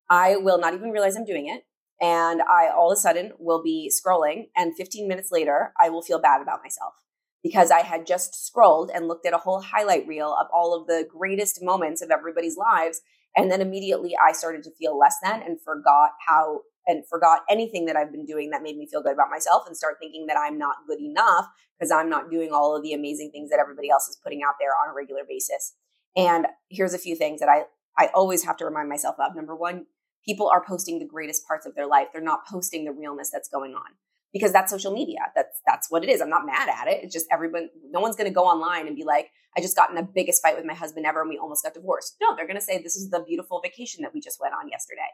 I 0.07 0.35
will 0.35 0.59
not 0.59 0.75
even 0.75 0.91
realize 0.91 1.15
I'm 1.15 1.25
doing 1.25 1.47
it. 1.47 1.63
And 1.99 2.43
I 2.43 2.69
all 2.69 2.91
of 2.91 2.95
a 2.95 2.99
sudden 2.99 3.31
will 3.39 3.63
be 3.63 3.91
scrolling. 3.91 4.49
And 4.55 4.75
15 4.77 5.07
minutes 5.07 5.31
later, 5.31 5.73
I 5.81 5.89
will 5.89 6.03
feel 6.03 6.21
bad 6.21 6.43
about 6.43 6.61
myself 6.63 6.93
because 7.41 7.71
I 7.71 7.79
had 7.79 8.05
just 8.05 8.45
scrolled 8.45 8.91
and 8.93 9.07
looked 9.07 9.25
at 9.25 9.33
a 9.33 9.39
whole 9.39 9.61
highlight 9.61 10.07
reel 10.07 10.37
of 10.39 10.45
all 10.53 10.79
of 10.79 10.85
the 10.85 11.07
greatest 11.09 11.63
moments 11.63 12.03
of 12.03 12.11
everybody's 12.11 12.57
lives. 12.57 13.01
And 13.35 13.49
then 13.49 13.61
immediately 13.61 14.13
I 14.15 14.33
started 14.33 14.61
to 14.63 14.75
feel 14.77 14.95
less 14.95 15.15
than 15.23 15.41
and 15.41 15.59
forgot 15.59 16.11
how 16.27 16.61
and 16.87 17.03
forgot 17.07 17.41
anything 17.49 17.85
that 17.85 17.95
I've 17.95 18.11
been 18.11 18.25
doing 18.25 18.49
that 18.51 18.63
made 18.63 18.77
me 18.77 18.87
feel 18.89 19.01
good 19.01 19.13
about 19.13 19.29
myself 19.29 19.63
and 19.67 19.77
start 19.77 19.97
thinking 19.99 20.25
that 20.27 20.37
I'm 20.37 20.57
not 20.57 20.77
good 20.87 20.99
enough 20.99 21.47
because 21.77 21.91
I'm 21.91 22.09
not 22.09 22.29
doing 22.29 22.51
all 22.51 22.75
of 22.75 22.83
the 22.83 22.93
amazing 22.93 23.31
things 23.31 23.49
that 23.49 23.59
everybody 23.59 23.89
else 23.89 24.07
is 24.07 24.19
putting 24.23 24.41
out 24.43 24.55
there 24.59 24.71
on 24.83 24.91
a 24.91 24.95
regular 24.95 25.21
basis. 25.27 25.75
And 26.15 26.47
here's 26.69 26.93
a 26.93 26.99
few 26.99 27.15
things 27.15 27.39
that 27.39 27.49
I 27.49 27.63
I 27.97 28.09
always 28.13 28.43
have 28.45 28.57
to 28.57 28.65
remind 28.65 28.89
myself 28.89 29.17
of. 29.19 29.35
Number 29.35 29.55
1, 29.55 29.85
people 30.25 30.49
are 30.49 30.63
posting 30.65 30.99
the 30.99 31.05
greatest 31.05 31.45
parts 31.45 31.65
of 31.65 31.75
their 31.75 31.87
life. 31.87 32.07
They're 32.11 32.21
not 32.21 32.47
posting 32.47 32.85
the 32.85 32.93
realness 32.93 33.29
that's 33.31 33.49
going 33.49 33.73
on 33.73 33.95
because 34.33 34.53
that's 34.53 34.71
social 34.71 34.93
media. 34.93 35.19
That's 35.35 35.59
that's 35.67 35.91
what 35.91 36.03
it 36.03 36.09
is. 36.09 36.21
I'm 36.21 36.29
not 36.29 36.45
mad 36.45 36.69
at 36.69 36.87
it. 36.87 37.03
It's 37.03 37.13
just 37.13 37.27
everyone 37.31 37.69
no 37.89 37.99
one's 37.99 38.15
going 38.15 38.29
to 38.29 38.33
go 38.33 38.43
online 38.43 38.87
and 38.87 38.95
be 38.95 39.03
like, 39.03 39.31
I 39.57 39.61
just 39.61 39.75
got 39.75 39.89
in 39.89 39.95
the 39.95 40.07
biggest 40.15 40.41
fight 40.41 40.55
with 40.55 40.65
my 40.65 40.73
husband 40.73 41.05
ever 41.05 41.21
and 41.21 41.29
we 41.29 41.37
almost 41.37 41.63
got 41.63 41.73
divorced. 41.73 42.15
No, 42.21 42.35
they're 42.35 42.47
going 42.47 42.59
to 42.59 42.63
say 42.63 42.81
this 42.81 42.95
is 42.95 43.09
the 43.09 43.23
beautiful 43.27 43.61
vacation 43.61 44.01
that 44.03 44.13
we 44.13 44.21
just 44.21 44.39
went 44.39 44.53
on 44.53 44.69
yesterday 44.69 45.11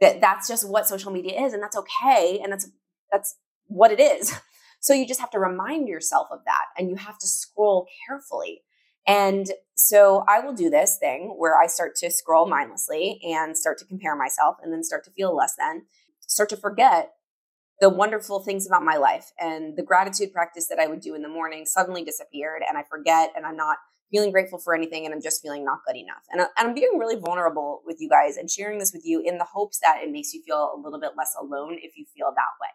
that 0.00 0.20
that's 0.20 0.48
just 0.48 0.68
what 0.68 0.88
social 0.88 1.10
media 1.10 1.40
is 1.40 1.52
and 1.52 1.62
that's 1.62 1.76
okay 1.76 2.40
and 2.42 2.52
that's 2.52 2.68
that's 3.10 3.36
what 3.66 3.92
it 3.92 4.00
is. 4.00 4.34
So 4.84 4.92
you 4.92 5.08
just 5.08 5.20
have 5.20 5.30
to 5.30 5.38
remind 5.38 5.88
yourself 5.88 6.28
of 6.30 6.40
that 6.44 6.66
and 6.76 6.90
you 6.90 6.96
have 6.96 7.16
to 7.16 7.26
scroll 7.26 7.88
carefully. 8.06 8.60
And 9.06 9.46
so 9.76 10.24
I 10.28 10.40
will 10.40 10.52
do 10.52 10.68
this 10.68 10.98
thing 11.00 11.36
where 11.38 11.56
I 11.56 11.68
start 11.68 11.96
to 12.00 12.10
scroll 12.10 12.46
mindlessly 12.46 13.18
and 13.24 13.56
start 13.56 13.78
to 13.78 13.86
compare 13.86 14.14
myself 14.14 14.56
and 14.62 14.70
then 14.70 14.84
start 14.84 15.02
to 15.04 15.10
feel 15.10 15.34
less 15.34 15.54
than, 15.56 15.84
start 16.20 16.50
to 16.50 16.58
forget 16.58 17.13
the 17.80 17.88
wonderful 17.88 18.40
things 18.40 18.66
about 18.66 18.82
my 18.82 18.96
life 18.96 19.32
and 19.38 19.76
the 19.76 19.82
gratitude 19.82 20.32
practice 20.32 20.68
that 20.68 20.78
I 20.78 20.86
would 20.86 21.00
do 21.00 21.14
in 21.14 21.22
the 21.22 21.28
morning 21.28 21.66
suddenly 21.66 22.04
disappeared 22.04 22.62
and 22.66 22.78
I 22.78 22.82
forget 22.88 23.32
and 23.36 23.44
I'm 23.44 23.56
not 23.56 23.78
feeling 24.10 24.30
grateful 24.30 24.58
for 24.58 24.74
anything 24.74 25.04
and 25.04 25.12
I'm 25.12 25.22
just 25.22 25.42
feeling 25.42 25.64
not 25.64 25.80
good 25.86 25.96
enough. 25.96 26.22
And, 26.30 26.40
uh, 26.40 26.46
and 26.56 26.68
I'm 26.68 26.74
being 26.74 26.98
really 26.98 27.16
vulnerable 27.16 27.82
with 27.84 27.96
you 28.00 28.08
guys 28.08 28.36
and 28.36 28.48
sharing 28.48 28.78
this 28.78 28.92
with 28.92 29.04
you 29.04 29.20
in 29.24 29.38
the 29.38 29.44
hopes 29.44 29.80
that 29.80 30.02
it 30.02 30.10
makes 30.10 30.32
you 30.32 30.42
feel 30.46 30.72
a 30.74 30.80
little 30.80 31.00
bit 31.00 31.12
less 31.18 31.34
alone 31.40 31.78
if 31.82 31.96
you 31.96 32.04
feel 32.14 32.32
that 32.34 32.54
way 32.60 32.68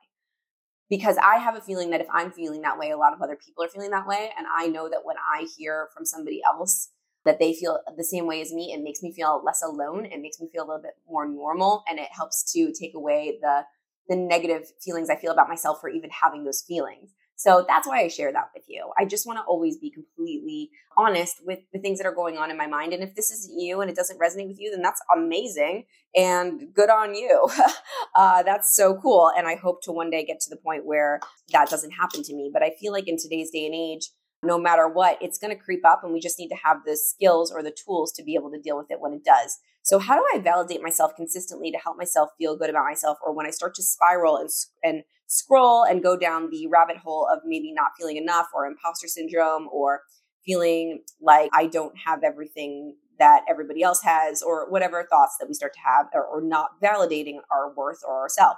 because 0.89 1.17
I 1.17 1.37
have 1.37 1.55
a 1.55 1.61
feeling 1.61 1.91
that 1.91 2.01
if 2.01 2.07
I'm 2.11 2.31
feeling 2.31 2.61
that 2.61 2.77
way, 2.77 2.89
a 2.89 2.97
lot 2.97 3.13
of 3.13 3.21
other 3.21 3.35
people 3.35 3.63
are 3.63 3.69
feeling 3.69 3.91
that 3.91 4.07
way. 4.07 4.31
And 4.37 4.47
I 4.57 4.67
know 4.67 4.89
that 4.89 5.01
when 5.03 5.17
I 5.17 5.47
hear 5.57 5.87
from 5.95 6.05
somebody 6.05 6.41
else 6.45 6.89
that 7.25 7.37
they 7.37 7.53
feel 7.53 7.79
the 7.95 8.03
same 8.03 8.25
way 8.25 8.41
as 8.41 8.51
me, 8.51 8.73
it 8.73 8.81
makes 8.81 9.03
me 9.03 9.13
feel 9.13 9.41
less 9.45 9.61
alone. 9.63 10.05
It 10.05 10.19
makes 10.19 10.39
me 10.39 10.47
feel 10.51 10.63
a 10.63 10.67
little 10.67 10.81
bit 10.81 10.95
more 11.07 11.27
normal. 11.27 11.83
And 11.87 11.99
it 11.99 12.09
helps 12.11 12.51
to 12.53 12.73
take 12.77 12.95
away 12.95 13.37
the, 13.39 13.65
the 14.09 14.15
negative 14.15 14.63
feelings 14.81 15.09
I 15.09 15.15
feel 15.15 15.31
about 15.31 15.47
myself 15.47 15.79
for 15.79 15.89
even 15.89 16.09
having 16.09 16.43
those 16.43 16.61
feelings. 16.61 17.11
So 17.39 17.63
that's 17.65 17.87
why 17.87 18.01
I 18.01 18.09
share 18.09 18.33
that 18.33 18.49
with 18.53 18.65
you. 18.67 18.91
I 18.97 19.05
just 19.05 19.25
want 19.25 19.39
to 19.39 19.43
always 19.43 19.77
be 19.77 19.89
completely 19.89 20.71
honest 20.97 21.37
with 21.45 21.59
the 21.71 21.79
things 21.79 21.97
that 21.97 22.05
are 22.05 22.13
going 22.13 22.37
on 22.37 22.51
in 22.51 22.57
my 22.57 22.67
mind. 22.67 22.91
And 22.91 23.01
if 23.01 23.15
this 23.15 23.31
isn't 23.31 23.57
you 23.57 23.79
and 23.79 23.89
it 23.89 23.95
doesn't 23.95 24.19
resonate 24.19 24.49
with 24.49 24.59
you, 24.59 24.71
then 24.71 24.81
that's 24.81 25.01
amazing 25.15 25.85
and 26.13 26.73
good 26.73 26.89
on 26.89 27.15
you. 27.15 27.47
uh, 28.15 28.43
that's 28.43 28.75
so 28.75 28.99
cool. 29.01 29.31
And 29.37 29.47
I 29.47 29.55
hope 29.55 29.81
to 29.83 29.93
one 29.93 30.09
day 30.09 30.25
get 30.25 30.41
to 30.41 30.49
the 30.49 30.57
point 30.57 30.85
where 30.85 31.21
that 31.53 31.69
doesn't 31.69 31.91
happen 31.91 32.23
to 32.23 32.35
me. 32.35 32.49
But 32.51 32.61
I 32.61 32.71
feel 32.77 32.91
like 32.91 33.07
in 33.07 33.15
today's 33.17 33.51
day 33.51 33.65
and 33.65 33.73
age, 33.73 34.09
no 34.43 34.57
matter 34.57 34.87
what, 34.87 35.17
it's 35.21 35.37
going 35.37 35.55
to 35.55 35.61
creep 35.61 35.85
up 35.85 36.03
and 36.03 36.13
we 36.13 36.19
just 36.19 36.39
need 36.39 36.49
to 36.49 36.55
have 36.63 36.77
the 36.85 36.95
skills 36.95 37.51
or 37.51 37.61
the 37.61 37.71
tools 37.71 38.11
to 38.13 38.23
be 38.23 38.35
able 38.35 38.51
to 38.51 38.59
deal 38.59 38.77
with 38.77 38.89
it 38.89 39.01
when 39.01 39.13
it 39.13 39.23
does. 39.23 39.57
So, 39.83 39.99
how 39.99 40.15
do 40.15 40.23
I 40.33 40.39
validate 40.39 40.81
myself 40.81 41.15
consistently 41.15 41.71
to 41.71 41.77
help 41.77 41.97
myself 41.97 42.29
feel 42.37 42.57
good 42.57 42.69
about 42.69 42.85
myself 42.85 43.17
or 43.25 43.33
when 43.33 43.45
I 43.45 43.51
start 43.51 43.75
to 43.75 43.83
spiral 43.83 44.37
and, 44.37 44.49
and 44.83 45.03
scroll 45.27 45.83
and 45.83 46.03
go 46.03 46.17
down 46.17 46.49
the 46.49 46.67
rabbit 46.67 46.97
hole 46.97 47.27
of 47.31 47.39
maybe 47.45 47.71
not 47.73 47.91
feeling 47.97 48.17
enough 48.17 48.47
or 48.53 48.65
imposter 48.65 49.07
syndrome 49.07 49.67
or 49.71 50.01
feeling 50.45 51.01
like 51.21 51.49
I 51.53 51.67
don't 51.67 51.95
have 52.05 52.23
everything 52.23 52.95
that 53.19 53.43
everybody 53.49 53.83
else 53.83 54.01
has 54.03 54.41
or 54.41 54.69
whatever 54.69 55.05
thoughts 55.09 55.35
that 55.39 55.47
we 55.47 55.53
start 55.53 55.73
to 55.73 55.79
have 55.85 56.07
or, 56.13 56.25
or 56.25 56.41
not 56.41 56.81
validating 56.81 57.39
our 57.51 57.73
worth 57.73 57.99
or 58.07 58.21
ourselves. 58.21 58.57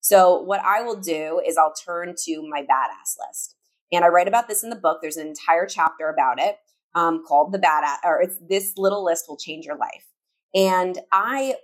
So 0.00 0.40
what 0.40 0.60
I 0.64 0.82
will 0.82 0.98
do 0.98 1.40
is 1.46 1.56
I'll 1.56 1.74
turn 1.74 2.14
to 2.24 2.48
my 2.48 2.62
badass 2.62 3.16
list. 3.28 3.57
And 3.92 4.04
I 4.04 4.08
write 4.08 4.28
about 4.28 4.48
this 4.48 4.62
in 4.62 4.70
the 4.70 4.76
book. 4.76 4.98
There's 5.00 5.16
an 5.16 5.26
entire 5.26 5.66
chapter 5.66 6.08
about 6.08 6.40
it 6.40 6.56
um, 6.94 7.22
called 7.26 7.52
the 7.52 7.58
badass, 7.58 7.98
or 8.04 8.20
it's 8.20 8.36
this 8.48 8.74
little 8.76 9.04
list 9.04 9.26
will 9.28 9.36
change 9.36 9.64
your 9.64 9.76
life. 9.76 10.06
And 10.54 10.98
I 11.12 11.56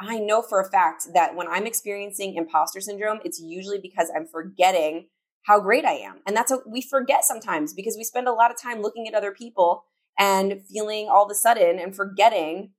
I 0.00 0.18
know 0.18 0.42
for 0.42 0.60
a 0.60 0.68
fact 0.68 1.04
that 1.14 1.36
when 1.36 1.46
I'm 1.48 1.66
experiencing 1.66 2.34
imposter 2.34 2.80
syndrome, 2.80 3.20
it's 3.24 3.40
usually 3.40 3.78
because 3.78 4.10
I'm 4.14 4.26
forgetting 4.26 5.06
how 5.44 5.60
great 5.60 5.84
I 5.84 5.92
am. 5.92 6.16
And 6.26 6.36
that's 6.36 6.50
what 6.50 6.68
we 6.68 6.82
forget 6.82 7.24
sometimes 7.24 7.72
because 7.72 7.96
we 7.96 8.02
spend 8.02 8.26
a 8.26 8.32
lot 8.32 8.50
of 8.50 8.60
time 8.60 8.82
looking 8.82 9.06
at 9.06 9.14
other 9.14 9.30
people 9.30 9.84
and 10.18 10.62
feeling 10.68 11.08
all 11.08 11.24
of 11.24 11.30
a 11.30 11.34
sudden 11.34 11.78
and 11.78 11.94
forgetting 11.94 12.72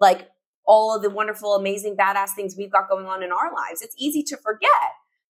like 0.00 0.28
all 0.66 0.94
of 0.94 1.02
the 1.02 1.10
wonderful, 1.10 1.54
amazing, 1.54 1.96
badass 1.96 2.30
things 2.34 2.56
we've 2.56 2.72
got 2.72 2.88
going 2.88 3.06
on 3.06 3.22
in 3.22 3.30
our 3.30 3.52
lives. 3.54 3.80
It's 3.80 3.94
easy 3.98 4.22
to 4.24 4.36
forget 4.36 4.70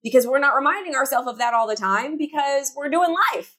because 0.07 0.25
we're 0.25 0.39
not 0.39 0.55
reminding 0.55 0.95
ourselves 0.95 1.27
of 1.27 1.37
that 1.39 1.53
all 1.53 1.67
the 1.67 1.75
time 1.75 2.17
because 2.17 2.73
we're 2.77 2.89
doing 2.89 3.13
life. 3.35 3.57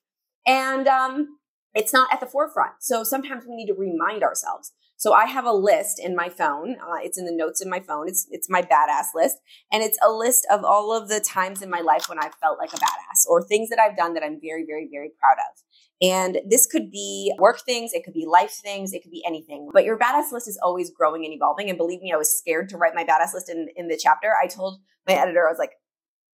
And 0.47 0.87
um, 0.87 1.39
it's 1.75 1.91
not 1.91 2.07
at 2.13 2.21
the 2.21 2.25
forefront. 2.25 2.71
So 2.79 3.03
sometimes 3.03 3.43
we 3.45 3.53
need 3.53 3.67
to 3.67 3.73
remind 3.73 4.23
ourselves. 4.23 4.71
So 4.95 5.11
I 5.11 5.25
have 5.25 5.43
a 5.43 5.51
list 5.51 5.99
in 5.99 6.15
my 6.15 6.29
phone. 6.29 6.77
Uh, 6.81 6.99
it's 7.03 7.17
in 7.17 7.25
the 7.25 7.35
notes 7.35 7.61
in 7.61 7.69
my 7.69 7.81
phone. 7.81 8.07
It's 8.07 8.27
it's 8.31 8.49
my 8.49 8.61
badass 8.61 9.07
list, 9.13 9.39
and 9.73 9.83
it's 9.83 9.97
a 10.01 10.09
list 10.09 10.47
of 10.49 10.63
all 10.63 10.95
of 10.95 11.09
the 11.09 11.19
times 11.19 11.61
in 11.61 11.69
my 11.69 11.81
life 11.81 12.07
when 12.07 12.17
I've 12.17 12.33
felt 12.35 12.59
like 12.59 12.71
a 12.71 12.77
badass 12.77 13.27
or 13.29 13.43
things 13.43 13.67
that 13.67 13.77
I've 13.77 13.97
done 13.97 14.13
that 14.13 14.23
I'm 14.23 14.39
very, 14.41 14.65
very, 14.65 14.87
very 14.89 15.11
proud 15.19 15.37
of. 15.51 15.61
And 16.01 16.39
this 16.49 16.65
could 16.65 16.89
be 16.89 17.35
work 17.37 17.59
things, 17.65 17.91
it 17.93 18.05
could 18.05 18.13
be 18.13 18.25
life 18.25 18.57
things, 18.63 18.93
it 18.93 19.03
could 19.03 19.11
be 19.11 19.23
anything. 19.27 19.69
But 19.73 19.83
your 19.83 19.99
badass 19.99 20.31
list 20.31 20.47
is 20.47 20.57
always 20.63 20.91
growing 20.91 21.25
and 21.25 21.33
evolving. 21.33 21.67
And 21.69 21.77
believe 21.77 22.01
me, 22.01 22.13
I 22.13 22.17
was 22.17 22.35
scared 22.35 22.69
to 22.69 22.77
write 22.77 22.95
my 22.95 23.03
badass 23.03 23.33
list 23.33 23.49
in, 23.49 23.67
in 23.75 23.89
the 23.89 23.99
chapter. 24.01 24.31
I 24.41 24.47
told 24.47 24.79
my 25.05 25.13
editor, 25.13 25.45
I 25.45 25.51
was 25.51 25.59
like, 25.59 25.73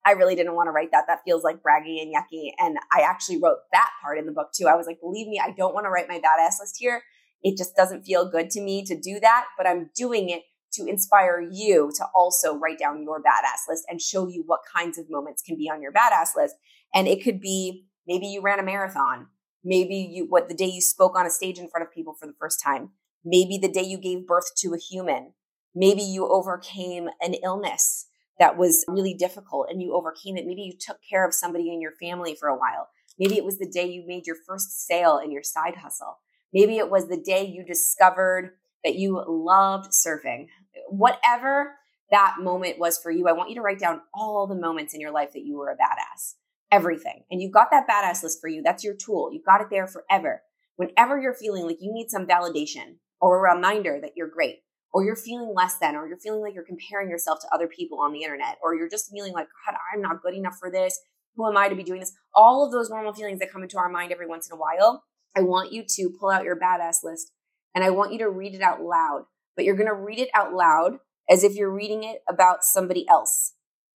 I 0.05 0.11
really 0.13 0.35
didn't 0.35 0.55
want 0.55 0.67
to 0.67 0.71
write 0.71 0.91
that. 0.91 1.05
That 1.07 1.19
feels 1.25 1.43
like 1.43 1.57
braggy 1.57 2.01
and 2.01 2.13
yucky. 2.13 2.51
And 2.57 2.77
I 2.91 3.01
actually 3.01 3.39
wrote 3.41 3.59
that 3.71 3.89
part 4.01 4.17
in 4.17 4.25
the 4.25 4.31
book 4.31 4.49
too. 4.53 4.67
I 4.67 4.75
was 4.75 4.87
like, 4.87 4.99
believe 4.99 5.27
me, 5.27 5.39
I 5.43 5.51
don't 5.51 5.73
want 5.73 5.85
to 5.85 5.89
write 5.89 6.07
my 6.07 6.17
badass 6.19 6.59
list 6.59 6.77
here 6.79 7.03
it 7.43 7.57
just 7.57 7.75
doesn't 7.75 8.03
feel 8.03 8.29
good 8.29 8.49
to 8.51 8.61
me 8.61 8.83
to 8.85 8.99
do 8.99 9.19
that, 9.19 9.45
but 9.57 9.67
I'm 9.67 9.89
doing 9.95 10.29
it 10.29 10.43
to 10.73 10.85
inspire 10.85 11.41
you 11.51 11.91
to 11.95 12.05
also 12.15 12.57
write 12.57 12.79
down 12.79 13.03
your 13.03 13.19
badass 13.19 13.67
list 13.67 13.83
and 13.89 14.01
show 14.01 14.27
you 14.27 14.43
what 14.45 14.61
kinds 14.73 14.97
of 14.97 15.09
moments 15.09 15.41
can 15.41 15.57
be 15.57 15.69
on 15.69 15.81
your 15.81 15.91
badass 15.91 16.29
list. 16.35 16.55
And 16.93 17.07
it 17.07 17.23
could 17.23 17.41
be 17.41 17.87
maybe 18.07 18.27
you 18.27 18.41
ran 18.41 18.59
a 18.59 18.63
marathon, 18.63 19.27
maybe 19.63 19.95
you 19.95 20.25
what 20.29 20.47
the 20.47 20.55
day 20.55 20.67
you 20.67 20.81
spoke 20.81 21.17
on 21.17 21.25
a 21.25 21.29
stage 21.31 21.57
in 21.57 21.67
front 21.67 21.85
of 21.85 21.93
people 21.93 22.15
for 22.17 22.27
the 22.27 22.35
first 22.39 22.61
time, 22.63 22.91
maybe 23.25 23.57
the 23.57 23.71
day 23.71 23.83
you 23.83 23.97
gave 23.97 24.27
birth 24.27 24.55
to 24.57 24.73
a 24.73 24.77
human, 24.77 25.33
maybe 25.75 26.01
you 26.01 26.27
overcame 26.27 27.09
an 27.19 27.33
illness 27.43 28.07
that 28.41 28.57
was 28.57 28.83
really 28.87 29.13
difficult 29.13 29.67
and 29.69 29.83
you 29.83 29.93
overcame 29.93 30.35
it. 30.35 30.47
Maybe 30.47 30.63
you 30.63 30.73
took 30.77 30.97
care 31.07 31.27
of 31.27 31.31
somebody 31.31 31.71
in 31.71 31.79
your 31.79 31.91
family 32.01 32.33
for 32.33 32.49
a 32.49 32.57
while. 32.57 32.89
Maybe 33.19 33.37
it 33.37 33.45
was 33.45 33.59
the 33.59 33.69
day 33.69 33.85
you 33.85 34.03
made 34.07 34.25
your 34.25 34.37
first 34.47 34.87
sale 34.87 35.21
in 35.23 35.31
your 35.31 35.43
side 35.43 35.75
hustle. 35.75 36.17
Maybe 36.51 36.79
it 36.79 36.89
was 36.89 37.07
the 37.07 37.21
day 37.21 37.45
you 37.45 37.63
discovered 37.63 38.53
that 38.83 38.95
you 38.95 39.23
loved 39.27 39.91
surfing. 39.91 40.47
Whatever 40.89 41.75
that 42.09 42.37
moment 42.39 42.79
was 42.79 42.97
for 42.97 43.11
you, 43.11 43.27
I 43.27 43.33
want 43.33 43.49
you 43.49 43.55
to 43.57 43.61
write 43.61 43.77
down 43.77 44.01
all 44.11 44.47
the 44.47 44.55
moments 44.55 44.95
in 44.95 45.01
your 45.01 45.11
life 45.11 45.33
that 45.33 45.45
you 45.45 45.59
were 45.59 45.69
a 45.69 45.75
badass. 45.75 46.33
Everything. 46.71 47.25
And 47.29 47.43
you've 47.43 47.53
got 47.53 47.67
that 47.69 47.87
badass 47.87 48.23
list 48.23 48.41
for 48.41 48.47
you. 48.47 48.63
That's 48.63 48.83
your 48.83 48.95
tool. 48.95 49.29
You've 49.31 49.45
got 49.45 49.61
it 49.61 49.67
there 49.69 49.85
forever. 49.85 50.41
Whenever 50.77 51.21
you're 51.21 51.35
feeling 51.35 51.67
like 51.67 51.77
you 51.79 51.93
need 51.93 52.09
some 52.09 52.25
validation 52.25 52.95
or 53.19 53.37
a 53.37 53.53
reminder 53.53 53.99
that 54.01 54.13
you're 54.15 54.27
great, 54.27 54.63
or 54.93 55.03
you're 55.03 55.15
feeling 55.15 55.53
less 55.55 55.77
than, 55.77 55.95
or 55.95 56.07
you're 56.07 56.17
feeling 56.17 56.41
like 56.41 56.53
you're 56.53 56.63
comparing 56.63 57.09
yourself 57.09 57.39
to 57.41 57.47
other 57.53 57.67
people 57.67 57.99
on 57.99 58.11
the 58.13 58.23
internet, 58.23 58.57
or 58.61 58.75
you're 58.75 58.89
just 58.89 59.11
feeling 59.11 59.33
like, 59.33 59.47
God, 59.65 59.75
I'm 59.93 60.01
not 60.01 60.21
good 60.21 60.33
enough 60.33 60.57
for 60.59 60.69
this. 60.69 60.99
Who 61.35 61.47
am 61.47 61.55
I 61.55 61.69
to 61.69 61.75
be 61.75 61.83
doing 61.83 62.01
this? 62.01 62.13
All 62.35 62.65
of 62.65 62.71
those 62.71 62.89
normal 62.89 63.13
feelings 63.13 63.39
that 63.39 63.51
come 63.51 63.63
into 63.63 63.77
our 63.77 63.89
mind 63.89 64.11
every 64.11 64.27
once 64.27 64.49
in 64.49 64.55
a 64.55 64.59
while 64.59 65.03
I 65.35 65.41
want 65.41 65.71
you 65.71 65.83
to 65.87 66.09
pull 66.19 66.29
out 66.29 66.43
your 66.43 66.59
badass 66.59 67.03
list 67.03 67.31
and 67.73 67.83
I 67.83 67.89
want 67.89 68.11
you 68.11 68.19
to 68.19 68.29
read 68.29 68.53
it 68.53 68.61
out 68.61 68.81
loud, 68.81 69.23
but 69.55 69.65
you're 69.65 69.75
going 69.75 69.87
to 69.87 69.95
read 69.95 70.19
it 70.19 70.29
out 70.33 70.53
loud 70.53 70.97
as 71.29 71.43
if 71.43 71.55
you're 71.55 71.71
reading 71.71 72.03
it 72.03 72.21
about 72.27 72.63
somebody 72.63 73.07
else. 73.07 73.53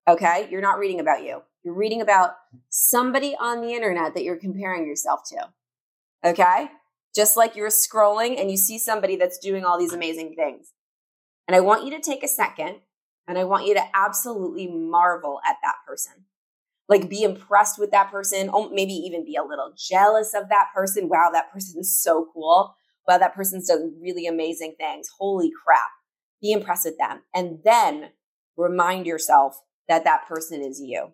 Okay. 0.08 0.48
You're 0.50 0.62
not 0.62 0.80
reading 0.80 1.00
about 1.00 1.24
you. 1.24 1.42
You're 1.64 1.74
reading 1.74 2.02
about 2.02 2.32
somebody 2.70 3.36
on 3.40 3.62
the 3.62 3.74
internet 3.74 4.14
that 4.14 4.24
you're 4.24 4.38
comparing 4.38 4.88
yourself 4.88 5.22
to. 5.32 6.30
Okay. 6.30 6.70
Just 7.14 7.36
like 7.36 7.56
you're 7.56 7.70
scrolling 7.70 8.40
and 8.40 8.50
you 8.52 8.58
see 8.58 8.78
somebody 8.78 9.16
that's 9.16 9.40
doing 9.40 9.66
all 9.66 9.80
these 9.80 9.94
amazing 9.94 10.36
things. 10.36 10.72
And 11.48 11.56
I 11.56 11.60
want 11.60 11.86
you 11.86 11.92
to 11.92 12.02
take 12.02 12.24
a 12.24 12.28
second 12.28 12.78
and 13.28 13.38
I 13.38 13.44
want 13.44 13.66
you 13.66 13.74
to 13.76 13.84
absolutely 13.96 14.68
marvel 14.68 15.40
at 15.48 15.58
that 15.64 15.76
person 15.88 16.26
like 16.88 17.10
be 17.10 17.24
impressed 17.24 17.80
with 17.80 17.92
that 17.92 18.12
person, 18.12 18.50
or 18.50 18.70
maybe 18.70 18.94
even 18.94 19.26
be 19.26 19.36
a 19.36 19.44
little 19.44 19.74
jealous 19.76 20.34
of 20.34 20.50
that 20.50 20.68
person. 20.74 21.10
Wow, 21.10 21.30
that 21.34 21.52
person 21.52 21.80
is 21.80 22.00
so 22.00 22.28
cool. 22.34 22.76
Wow, 23.08 23.18
that 23.18 23.36
person's 23.36 23.68
done 23.68 23.96
really 24.02 24.28
amazing 24.28 24.76
things. 24.78 25.10
Holy 25.18 25.52
crap. 25.64 25.90
Be 26.42 26.52
impressed 26.52 26.86
with 26.86 26.98
them. 26.98 27.22
And 27.34 27.60
then 27.64 28.12
remind 28.56 29.06
yourself 29.06 29.60
that 29.88 30.04
that 30.04 30.28
person 30.28 30.62
is 30.62 30.80
you. 30.80 31.14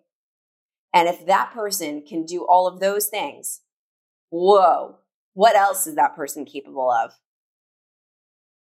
And 0.94 1.08
if 1.08 1.24
that 1.26 1.52
person 1.52 2.02
can 2.06 2.24
do 2.26 2.46
all 2.46 2.66
of 2.66 2.80
those 2.80 3.06
things, 3.06 3.60
whoa, 4.28 4.96
what 5.32 5.56
else 5.56 5.86
is 5.86 5.94
that 5.94 6.14
person 6.14 6.44
capable 6.44 6.90
of? 6.90 7.12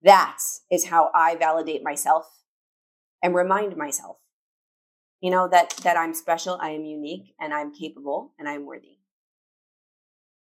That 0.04 0.38
is 0.70 0.86
how 0.86 1.10
I 1.14 1.34
validate 1.34 1.82
myself 1.82 2.26
and 3.22 3.34
remind 3.34 3.76
myself 3.76 4.18
you 5.24 5.30
know 5.30 5.48
that 5.48 5.74
that 5.82 5.96
i'm 5.96 6.12
special 6.12 6.58
i 6.60 6.68
am 6.68 6.84
unique 6.84 7.34
and 7.40 7.54
i'm 7.54 7.74
capable 7.74 8.34
and 8.38 8.46
i'm 8.46 8.66
worthy. 8.66 8.98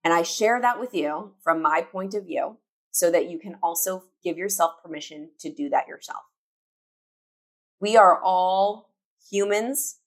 And 0.03 0.13
i 0.13 0.23
share 0.23 0.59
that 0.59 0.77
with 0.77 0.93
you 0.93 1.35
from 1.41 1.61
my 1.61 1.81
point 1.81 2.13
of 2.13 2.25
view 2.25 2.57
so 2.91 3.09
that 3.09 3.29
you 3.29 3.39
can 3.39 3.55
also 3.63 4.03
give 4.21 4.37
yourself 4.37 4.73
permission 4.83 5.29
to 5.39 5.49
do 5.49 5.69
that 5.69 5.87
yourself. 5.87 6.23
We 7.79 7.95
are 7.95 8.21
all 8.21 8.89
humans 9.31 9.99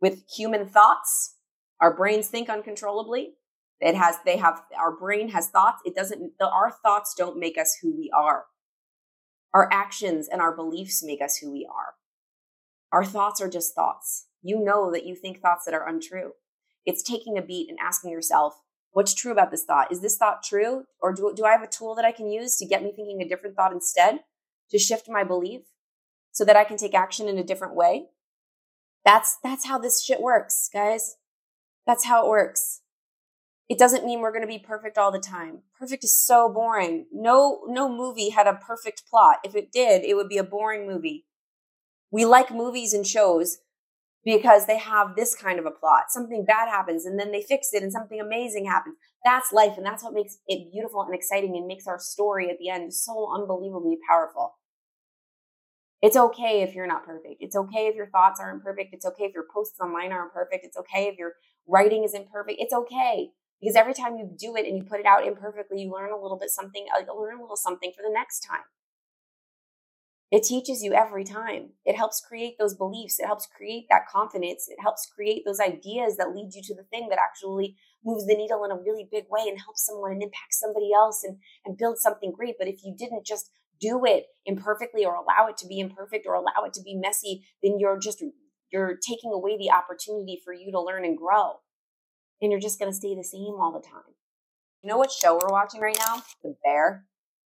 with 0.00 0.24
human 0.30 0.68
thoughts. 0.68 1.34
Our 1.80 1.94
brains 1.94 2.28
think 2.28 2.48
uncontrollably. 2.48 3.34
It 3.80 3.96
has 3.96 4.16
they 4.24 4.36
have 4.36 4.62
our 4.78 4.96
brain 4.96 5.30
has 5.30 5.48
thoughts. 5.48 5.82
It 5.84 5.96
doesn't 5.96 6.34
our 6.40 6.70
thoughts 6.70 7.14
don't 7.18 7.40
make 7.40 7.58
us 7.58 7.76
who 7.82 7.96
we 7.96 8.12
are 8.16 8.44
our 9.54 9.68
actions 9.72 10.28
and 10.28 10.42
our 10.42 10.54
beliefs 10.54 11.02
make 11.04 11.22
us 11.22 11.38
who 11.38 11.52
we 11.52 11.66
are 11.70 11.94
Our 12.92 13.04
thoughts 13.04 13.40
are 13.40 13.48
just 13.50 13.74
thoughts. 13.74 14.26
You 14.42 14.62
know 14.62 14.92
that 14.92 15.06
you 15.06 15.16
think 15.16 15.40
thoughts 15.40 15.64
that 15.64 15.74
are 15.74 15.88
untrue. 15.88 16.32
It's 16.86 17.02
taking 17.02 17.38
a 17.38 17.42
beat 17.42 17.68
and 17.70 17.78
asking 17.82 18.12
yourself, 18.12 18.60
what's 18.92 19.14
true 19.14 19.32
about 19.32 19.50
this 19.50 19.64
thought? 19.64 19.90
Is 19.92 20.00
this 20.00 20.16
thought 20.16 20.42
true? 20.44 20.84
Or 21.00 21.12
do, 21.12 21.32
do 21.36 21.44
I 21.44 21.52
have 21.52 21.62
a 21.62 21.68
tool 21.68 21.94
that 21.96 22.04
I 22.04 22.12
can 22.12 22.30
use 22.30 22.56
to 22.56 22.66
get 22.66 22.82
me 22.82 22.92
thinking 22.94 23.22
a 23.22 23.28
different 23.28 23.56
thought 23.56 23.72
instead 23.72 24.20
to 24.70 24.78
shift 24.78 25.08
my 25.08 25.24
belief 25.24 25.62
so 26.32 26.44
that 26.44 26.56
I 26.56 26.64
can 26.64 26.76
take 26.76 26.94
action 26.94 27.28
in 27.28 27.38
a 27.38 27.44
different 27.44 27.74
way? 27.74 28.06
That's, 29.04 29.38
that's 29.42 29.66
how 29.66 29.78
this 29.78 30.02
shit 30.04 30.20
works, 30.20 30.70
guys. 30.72 31.16
That's 31.86 32.04
how 32.04 32.24
it 32.26 32.28
works. 32.28 32.82
It 33.68 33.78
doesn't 33.78 34.04
mean 34.04 34.20
we're 34.20 34.32
going 34.32 34.42
to 34.42 34.48
be 34.48 34.58
perfect 34.58 34.98
all 34.98 35.10
the 35.10 35.18
time. 35.18 35.62
Perfect 35.78 36.04
is 36.04 36.18
so 36.18 36.50
boring. 36.52 37.06
No, 37.12 37.62
no 37.66 37.88
movie 37.88 38.28
had 38.28 38.46
a 38.46 38.54
perfect 38.54 39.04
plot. 39.08 39.38
If 39.42 39.54
it 39.54 39.72
did, 39.72 40.04
it 40.04 40.14
would 40.14 40.28
be 40.28 40.36
a 40.36 40.44
boring 40.44 40.86
movie. 40.86 41.24
We 42.10 42.26
like 42.26 42.50
movies 42.50 42.92
and 42.92 43.06
shows 43.06 43.58
because 44.22 44.66
they 44.66 44.78
have 44.78 45.16
this 45.16 45.34
kind 45.34 45.58
of 45.58 45.64
a 45.64 45.70
plot. 45.70 46.04
Something 46.08 46.44
bad 46.44 46.68
happens 46.68 47.06
and 47.06 47.18
then 47.18 47.32
they 47.32 47.42
fix 47.42 47.68
it 47.72 47.82
and 47.82 47.90
something 47.90 48.20
amazing 48.20 48.66
happens. 48.66 48.96
That's 49.24 49.52
life 49.52 49.78
and 49.78 49.86
that's 49.86 50.04
what 50.04 50.12
makes 50.12 50.36
it 50.46 50.70
beautiful 50.70 51.02
and 51.02 51.14
exciting 51.14 51.56
and 51.56 51.66
makes 51.66 51.86
our 51.86 51.98
story 51.98 52.50
at 52.50 52.58
the 52.58 52.68
end 52.68 52.92
so 52.92 53.32
unbelievably 53.34 53.98
powerful. 54.08 54.56
It's 56.02 56.16
okay 56.18 56.60
if 56.60 56.74
you're 56.74 56.86
not 56.86 57.06
perfect. 57.06 57.36
It's 57.40 57.56
okay 57.56 57.86
if 57.86 57.94
your 57.94 58.10
thoughts 58.10 58.38
aren't 58.38 58.62
perfect. 58.62 58.90
It's 58.92 59.06
okay 59.06 59.24
if 59.24 59.32
your 59.32 59.46
posts 59.52 59.80
online 59.80 60.12
aren't 60.12 60.34
perfect. 60.34 60.66
It's 60.66 60.76
okay 60.76 61.08
if 61.08 61.16
your 61.16 61.32
writing 61.66 62.04
isn't 62.04 62.30
perfect. 62.30 62.60
It's 62.60 62.74
okay 62.74 63.30
because 63.60 63.76
every 63.76 63.94
time 63.94 64.16
you 64.16 64.30
do 64.38 64.56
it 64.56 64.66
and 64.66 64.76
you 64.76 64.84
put 64.84 65.00
it 65.00 65.06
out 65.06 65.26
imperfectly, 65.26 65.82
you 65.82 65.92
learn 65.92 66.12
a 66.12 66.20
little 66.20 66.38
bit 66.38 66.50
something, 66.50 66.86
uh, 66.94 67.00
learn 67.14 67.38
a 67.38 67.42
little 67.42 67.56
something 67.56 67.92
for 67.96 68.02
the 68.02 68.12
next 68.12 68.40
time. 68.40 68.64
It 70.30 70.42
teaches 70.42 70.82
you 70.82 70.92
every 70.94 71.22
time. 71.22 71.70
It 71.84 71.96
helps 71.96 72.20
create 72.20 72.56
those 72.58 72.74
beliefs. 72.74 73.20
It 73.20 73.26
helps 73.26 73.46
create 73.46 73.86
that 73.88 74.08
confidence. 74.10 74.66
It 74.68 74.80
helps 74.80 75.06
create 75.14 75.44
those 75.46 75.60
ideas 75.60 76.16
that 76.16 76.34
lead 76.34 76.54
you 76.54 76.62
to 76.64 76.74
the 76.74 76.82
thing 76.82 77.08
that 77.08 77.20
actually 77.20 77.76
moves 78.04 78.26
the 78.26 78.34
needle 78.34 78.64
in 78.64 78.72
a 78.72 78.80
really 78.80 79.06
big 79.08 79.26
way 79.30 79.42
and 79.46 79.60
helps 79.60 79.86
someone 79.86 80.10
and 80.10 80.22
impacts 80.22 80.58
somebody 80.58 80.90
else 80.92 81.22
and, 81.22 81.38
and 81.64 81.78
build 81.78 81.98
something 81.98 82.32
great. 82.32 82.56
But 82.58 82.66
if 82.66 82.82
you 82.82 82.96
didn't 82.98 83.24
just 83.24 83.50
do 83.80 84.04
it 84.04 84.26
imperfectly 84.44 85.04
or 85.04 85.14
allow 85.14 85.46
it 85.48 85.56
to 85.58 85.68
be 85.68 85.78
imperfect 85.78 86.26
or 86.26 86.34
allow 86.34 86.64
it 86.66 86.72
to 86.74 86.82
be 86.82 86.96
messy, 86.96 87.46
then 87.62 87.78
you're 87.78 87.98
just 87.98 88.24
you're 88.72 88.98
taking 89.06 89.32
away 89.32 89.56
the 89.56 89.70
opportunity 89.70 90.40
for 90.44 90.52
you 90.52 90.72
to 90.72 90.80
learn 90.80 91.04
and 91.04 91.16
grow. 91.16 91.60
And 92.40 92.50
you're 92.50 92.60
just 92.60 92.78
going 92.78 92.90
to 92.90 92.96
stay 92.96 93.14
the 93.14 93.24
same 93.24 93.54
all 93.58 93.72
the 93.72 93.86
time. 93.86 94.14
You 94.82 94.88
know 94.90 94.98
what 94.98 95.10
show 95.10 95.38
we're 95.40 95.52
watching 95.52 95.80
right 95.80 95.98
now? 95.98 96.22
The 96.42 96.54
Bear. 96.62 97.06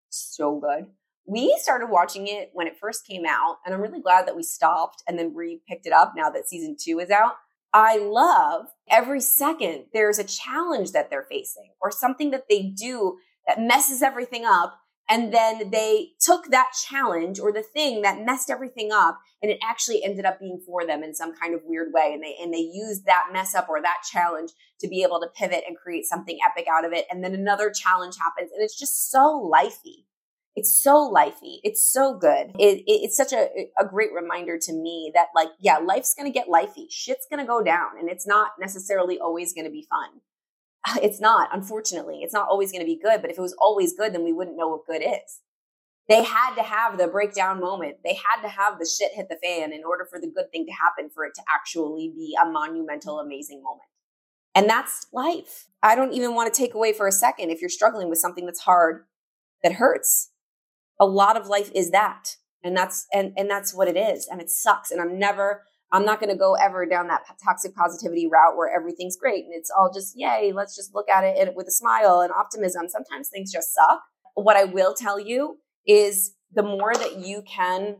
So 0.10 0.60
good. 0.60 0.88
We 1.26 1.56
started 1.62 1.88
watching 1.88 2.28
it 2.28 2.50
when 2.54 2.68
it 2.68 2.80
first 2.80 3.06
came 3.06 3.26
out, 3.28 3.58
and 3.66 3.76
I'm 3.76 3.82
really 3.82 4.02
glad 4.02 4.26
that 4.26 4.36
we 4.36 4.44
stopped 4.44 5.04
and 5.08 5.20
then 5.20 5.36
re 5.36 5.62
picked 5.68 5.86
it 5.86 5.94
up 5.94 6.14
now 6.16 6.30
that 6.30 6.48
season 6.48 6.78
two 6.80 7.00
is 7.00 7.10
out. 7.10 7.34
I 7.74 7.98
love 7.98 8.68
every 8.90 9.20
second 9.20 9.86
there's 9.94 10.20
a 10.20 10.24
challenge 10.24 10.94
that 10.94 11.10
they're 11.10 11.28
facing 11.30 11.70
or 11.82 11.92
something 11.92 12.32
that 12.32 12.46
they 12.50 12.64
do 12.64 13.18
that 13.46 13.62
messes 13.62 14.02
everything 14.02 14.46
up 14.46 14.80
and 15.10 15.34
then 15.34 15.70
they 15.72 16.10
took 16.20 16.48
that 16.48 16.72
challenge 16.90 17.40
or 17.40 17.54
the 17.54 17.64
thing 17.64 18.02
that 18.02 18.26
messed 18.26 18.50
everything 18.50 18.92
up 18.92 19.20
and 19.42 19.52
it 19.52 19.60
actually 19.64 20.04
ended 20.04 20.26
up 20.26 20.40
being 20.40 20.62
for 20.66 20.86
them 20.86 21.02
in 21.02 21.14
some 21.14 21.34
kind 21.34 21.54
of 21.54 21.62
weird 21.64 21.94
way. 21.94 22.12
And 22.14 22.24
they, 22.24 22.36
and 22.42 22.54
they 22.54 22.58
used 22.58 23.06
that 23.06 23.28
mess 23.32 23.56
up 23.56 23.70
or 23.70 23.82
that 23.82 24.04
challenge 24.12 24.52
to 24.82 24.88
be 24.88 25.04
able 25.04 25.22
to 25.22 25.28
pivot 25.28 25.64
and 25.68 25.78
create 25.78 26.06
something 26.06 26.38
epic 26.46 26.68
out 26.70 26.86
of 26.86 26.92
it. 26.92 27.06
And 27.10 27.24
then 27.24 27.34
another 27.34 27.72
challenge 27.72 28.16
happens 28.18 28.52
and 28.52 28.62
it's 28.62 28.78
just 28.78 29.10
so 29.10 29.50
lifey. 29.54 30.06
It's 30.56 30.76
so 30.76 31.10
lifey. 31.14 31.60
It's 31.64 31.86
so 31.86 32.18
good. 32.18 32.52
It, 32.60 32.80
it, 32.80 32.84
it's 32.88 33.16
such 33.16 33.32
a, 33.32 33.48
a 33.80 33.86
great 33.86 34.10
reminder 34.14 34.58
to 34.60 34.74
me 34.74 35.12
that 35.14 35.28
like, 35.36 35.50
yeah, 35.60 35.78
life's 35.78 36.16
going 36.16 36.32
to 36.32 36.38
get 36.38 36.48
lifey. 36.48 36.88
Shit's 36.90 37.28
going 37.30 37.40
to 37.40 37.48
go 37.48 37.64
down 37.64 37.92
and 38.00 38.10
it's 38.10 38.28
not 38.28 38.52
necessarily 38.60 39.20
always 39.20 39.54
going 39.54 39.66
to 39.66 39.72
be 39.72 39.88
fun. 39.90 40.20
It's 41.02 41.20
not, 41.20 41.50
unfortunately. 41.52 42.20
It's 42.22 42.34
not 42.34 42.48
always 42.48 42.72
going 42.72 42.82
to 42.82 42.86
be 42.86 43.00
good, 43.02 43.22
but 43.22 43.32
if 43.32 43.38
it 43.38 43.42
was 43.42 43.56
always 43.60 43.94
good, 43.94 44.14
then 44.14 44.24
we 44.24 44.34
wouldn't 44.34 44.58
know 44.58 44.70
what 44.70 44.86
good 44.86 45.02
is. 45.02 45.42
They 46.08 46.24
had 46.24 46.56
to 46.56 46.64
have 46.64 46.98
the 46.98 47.08
breakdown 47.08 47.60
moment. 47.60 47.98
They 48.04 48.14
had 48.14 48.42
to 48.42 48.48
have 48.48 48.80
the 48.80 48.86
shit 48.86 49.12
hit 49.14 49.28
the 49.30 49.38
fan 49.44 49.74
in 49.74 49.84
order 49.84 50.06
for 50.10 50.20
the 50.20 50.32
good 50.34 50.52
thing 50.52 50.66
to 50.66 50.72
happen, 50.72 51.10
for 51.14 51.26
it 51.26 51.36
to 51.36 51.42
actually 51.54 52.14
be 52.16 52.36
a 52.42 52.50
monumental, 52.50 53.20
amazing 53.20 53.62
moment. 53.62 53.90
And 54.56 54.70
that's 54.70 55.08
life. 55.12 55.68
I 55.84 55.96
don't 55.96 56.14
even 56.14 56.34
want 56.34 56.52
to 56.52 56.58
take 56.58 56.74
away 56.74 56.94
for 56.94 57.08
a 57.08 57.12
second 57.12 57.50
if 57.50 57.60
you're 57.60 57.70
struggling 57.70 58.10
with 58.10 58.20
something 58.20 58.46
that's 58.46 58.62
hard, 58.62 59.04
that 59.64 59.74
hurts. 59.74 60.32
A 61.00 61.06
lot 61.06 61.36
of 61.38 61.48
life 61.48 61.72
is 61.76 61.92
that. 61.92 62.38
And 62.64 62.76
that's 62.76 63.06
and 63.14 63.34
and 63.38 63.50
that's 63.50 63.74
what 63.74 63.88
it 63.88 63.98
is. 63.98 64.28
And 64.28 64.42
it 64.42 64.50
sucks. 64.50 64.90
And 64.90 65.00
I'm 65.00 65.20
never 65.20 65.64
I'm 65.92 66.06
not 66.06 66.20
going 66.20 66.32
to 66.32 66.38
go 66.38 66.56
ever 66.56 66.86
down 66.86 67.08
that 67.08 67.22
toxic 67.44 67.74
positivity 67.76 68.28
route 68.28 68.58
where 68.58 68.70
everything's 68.74 69.16
great 69.16 69.46
and 69.46 69.54
it's 69.54 69.72
all 69.72 69.92
just, 69.94 70.14
yay, 70.16 70.52
let's 70.54 70.76
just 70.76 70.94
look 70.94 71.10
at 71.10 71.24
it 71.24 71.56
with 71.56 71.68
a 71.68 71.72
smile 71.72 72.20
and 72.20 72.32
optimism. 72.32 72.90
Sometimes 72.90 73.30
things 73.30 73.52
just 73.52 73.74
suck. 73.74 74.02
What 74.36 74.58
I 74.58 74.66
will 74.66 74.94
tell 74.94 75.20
you 75.20 75.58
is 75.86 76.36
the 76.54 76.64
more 76.64 76.94
that 76.94 77.20
you 77.20 77.42
can 77.48 77.98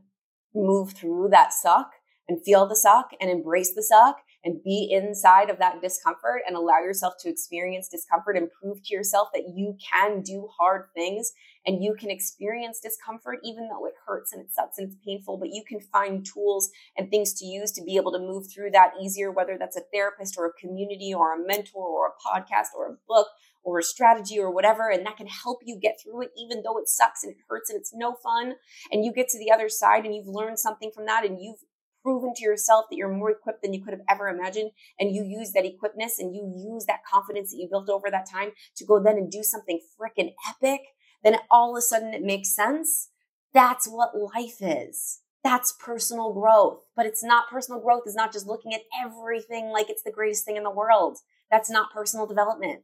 move 0.54 0.94
through 0.94 1.30
that 1.32 1.54
suck 1.54 1.92
and 2.28 2.44
feel 2.44 2.68
the 2.68 2.76
suck 2.76 3.12
and 3.22 3.30
embrace 3.30 3.74
the 3.74 3.84
suck 3.84 4.18
and 4.44 4.64
be 4.64 4.90
inside 4.92 5.50
of 5.50 5.60
that 5.60 5.82
discomfort 5.82 6.42
and 6.46 6.56
allow 6.56 6.80
yourself 6.80 7.14
to 7.20 7.30
experience 7.30 7.90
discomfort 7.90 8.38
and 8.38 8.50
prove 8.62 8.78
to 8.84 8.94
yourself 8.94 9.30
that 9.34 9.54
you 9.56 9.78
can 9.92 10.22
do 10.22 10.48
hard 10.60 10.86
things 10.94 11.32
and 11.68 11.84
you 11.84 11.94
can 11.94 12.10
experience 12.10 12.80
discomfort 12.80 13.40
even 13.44 13.68
though 13.68 13.86
it 13.86 13.94
hurts 14.08 14.34
and 14.34 14.42
it 14.42 14.52
sucks 14.52 14.78
and 14.78 14.88
it's 14.88 14.98
painful 15.06 15.38
but 15.38 15.50
you 15.52 15.64
can 15.68 15.80
find 15.80 16.26
tools 16.26 16.72
and 16.98 17.12
things 17.12 17.34
to 17.34 17.46
use 17.46 17.72
to 17.74 17.84
be 17.84 17.98
able 17.98 18.12
to 18.12 18.20
move 18.20 18.48
through 18.52 18.72
that 18.72 18.94
easier 19.02 19.32
whether 19.32 19.58
that's 19.60 19.78
a 19.78 19.82
therapist 19.94 20.36
or 20.38 20.48
a 20.48 20.54
community 20.54 21.14
or 21.14 21.36
a 21.36 21.48
mentor 21.48 21.86
or 21.86 22.08
a 22.08 22.28
podcast 22.28 22.68
or 22.76 22.88
a 22.88 22.98
book 23.08 23.28
or 23.68 23.80
a 23.80 23.84
strategy 23.84 24.40
or 24.40 24.50
whatever 24.50 24.90
and 24.90 25.06
that 25.06 25.18
can 25.18 25.28
help 25.28 25.60
you 25.66 25.78
get 25.78 26.00
through 26.02 26.22
it 26.22 26.32
even 26.38 26.64
though 26.64 26.78
it 26.78 26.88
sucks 26.88 27.24
and 27.24 27.34
it 27.34 27.40
hurts 27.50 27.70
and 27.70 27.78
it's 27.78 27.94
no 27.94 28.14
fun. 28.14 28.56
And 28.92 29.04
you 29.04 29.12
get 29.12 29.28
to 29.30 29.40
the 29.40 29.52
other 29.52 29.68
side 29.68 30.06
and 30.06 30.16
you've 30.16 30.28
learned 30.28 30.58
something 30.58 30.90
from 30.96 31.06
that 31.06 31.26
and 31.26 31.38
you've 31.42 31.60
proven 32.02 32.34
to 32.34 32.44
yourself 32.44 32.86
that 32.90 32.96
you're 32.96 33.12
more 33.12 33.32
equipped 33.32 33.62
than 33.62 33.74
you 33.74 33.84
could 33.84 33.94
have 33.94 34.04
ever 34.10 34.30
imagined 34.30 34.72
and 34.98 35.14
you 35.14 35.26
use 35.26 35.52
that 35.52 35.66
equipness 35.66 36.20
and 36.20 36.34
you 36.34 36.54
use 36.72 36.86
that 36.86 37.02
confidence 37.04 37.52
that 37.52 37.58
you 37.58 37.68
built 37.70 37.90
over 37.90 38.10
that 38.10 38.26
time 38.32 38.52
to 38.78 38.86
go 38.86 39.04
then 39.04 39.18
and 39.18 39.30
do 39.30 39.44
something 39.44 39.82
freaking 40.00 40.34
epic 40.50 40.80
then 41.24 41.38
all 41.50 41.76
of 41.76 41.80
a 41.80 41.82
sudden 41.82 42.14
it 42.14 42.24
makes 42.24 42.56
sense. 42.56 43.10
That's 43.54 43.88
what 43.88 44.18
life 44.18 44.58
is. 44.62 45.22
That's 45.44 45.74
personal 45.80 46.34
growth. 46.34 46.84
But 46.96 47.06
it's 47.06 47.24
not 47.24 47.50
personal 47.50 47.82
growth 47.82 48.04
is 48.06 48.16
not 48.16 48.34
just 48.34 48.48
looking 48.48 48.74
at 48.74 48.82
everything 49.02 49.68
like 49.70 49.90
it's 49.90 50.04
the 50.04 50.12
greatest 50.12 50.46
thing 50.46 50.58
in 50.58 50.64
the 50.64 50.70
world. 50.72 51.20
That's 51.50 51.70
not 51.70 51.94
personal 51.94 52.28
development. 52.28 52.82